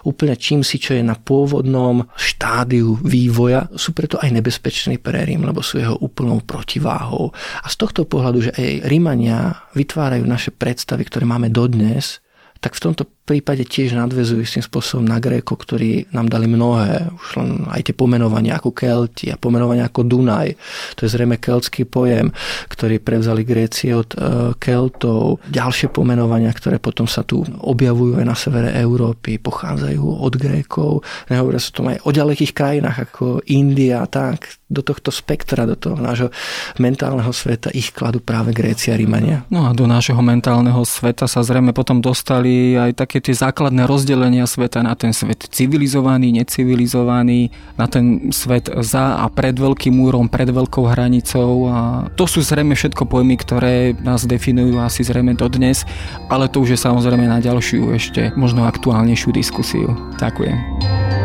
úplne 0.05 0.35
čím 0.37 0.61
si, 0.61 0.77
čo 0.77 0.93
je 0.93 1.01
na 1.01 1.17
pôvodnom 1.17 2.05
štádiu 2.13 2.99
vývoja, 3.01 3.65
sú 3.73 3.95
preto 3.95 4.19
aj 4.19 4.29
nebezpeční 4.29 5.01
pre 5.01 5.23
Rím, 5.25 5.47
lebo 5.47 5.63
sú 5.63 5.79
jeho 5.79 5.97
úplnou 5.97 6.43
protiváhou. 6.43 7.31
A 7.63 7.67
z 7.71 7.75
tohto 7.79 8.03
pohľadu, 8.05 8.37
že 8.45 8.51
aj 8.53 8.91
Rímania 8.91 9.54
vytvárajú 9.73 10.23
naše 10.25 10.51
predstavy, 10.55 11.05
ktoré 11.07 11.27
máme 11.27 11.51
dodnes, 11.51 12.23
tak 12.63 12.73
v 12.77 12.83
tomto 12.89 13.03
prípade 13.25 13.65
tiež 13.65 13.97
nadvezujú 13.97 14.45
tým 14.45 14.63
spôsobom 14.63 15.01
na 15.01 15.17
Gréko, 15.17 15.57
ktorí 15.57 16.13
nám 16.13 16.29
dali 16.29 16.45
mnohé, 16.45 17.09
už 17.09 17.41
len 17.41 17.49
aj 17.67 17.89
tie 17.89 17.95
pomenovania 17.97 18.61
ako 18.61 18.69
Kelti 18.71 19.33
a 19.33 19.41
pomenovania 19.41 19.89
ako 19.89 20.05
Dunaj. 20.05 20.53
To 20.95 21.03
je 21.03 21.09
zrejme 21.09 21.41
keltský 21.41 21.89
pojem, 21.89 22.29
ktorý 22.69 23.01
prevzali 23.01 23.41
Gréci 23.41 23.89
od 23.89 24.13
uh, 24.13 24.53
Keltov. 24.61 25.41
Ďalšie 25.49 25.89
pomenovania, 25.89 26.53
ktoré 26.53 26.77
potom 26.77 27.09
sa 27.09 27.25
tu 27.25 27.41
objavujú 27.43 28.21
aj 28.21 28.25
na 28.29 28.37
severe 28.37 28.69
Európy, 28.77 29.41
pochádzajú 29.41 30.05
od 30.05 30.33
Grékov. 30.37 31.01
Nehovoria 31.33 31.57
sa 31.57 31.73
tom 31.73 31.89
aj 31.89 32.05
o 32.05 32.13
ďalekých 32.13 32.53
krajinách 32.53 32.97
ako 33.09 33.41
India, 33.49 34.05
tak 34.05 34.61
do 34.65 34.81
tohto 34.81 35.13
spektra, 35.13 35.69
do 35.69 35.77
toho 35.77 35.93
nášho 35.93 36.33
mentálneho 36.81 37.29
sveta 37.29 37.69
ich 37.69 37.93
kladú 37.93 38.17
práve 38.17 38.49
Gréci 38.49 38.89
a 38.89 38.97
Rímania. 38.97 39.45
No 39.53 39.69
a 39.69 39.77
do 39.77 39.85
nášho 39.85 40.17
mentálneho 40.17 40.81
sveta 40.81 41.29
sa 41.29 41.45
zrejme 41.45 41.69
potom 41.69 42.01
dostali 42.01 42.73
aj 42.73 43.05
také 43.05 43.14
také 43.15 43.31
tie 43.31 43.47
základné 43.47 43.87
rozdelenia 43.87 44.43
sveta 44.43 44.83
na 44.83 44.91
ten 44.91 45.15
svet 45.15 45.47
civilizovaný, 45.47 46.35
necivilizovaný, 46.35 47.47
na 47.79 47.87
ten 47.87 48.27
svet 48.35 48.67
za 48.83 49.23
a 49.23 49.31
pred 49.31 49.55
veľkým 49.55 49.95
múrom, 49.95 50.27
pred 50.27 50.51
veľkou 50.51 50.83
hranicou 50.83 51.71
a 51.71 52.11
to 52.19 52.27
sú 52.27 52.43
zrejme 52.43 52.75
všetko 52.75 53.07
pojmy, 53.07 53.39
ktoré 53.39 53.95
nás 54.03 54.27
definujú 54.27 54.83
asi 54.83 55.07
zrejme 55.07 55.31
dodnes, 55.31 55.87
ale 56.27 56.51
to 56.51 56.59
už 56.59 56.75
je 56.75 56.79
samozrejme 56.83 57.23
na 57.23 57.39
ďalšiu 57.39 57.95
ešte 57.95 58.35
možno 58.35 58.67
aktuálnejšiu 58.67 59.31
diskusiu. 59.31 59.95
Ďakujem. 60.19 61.24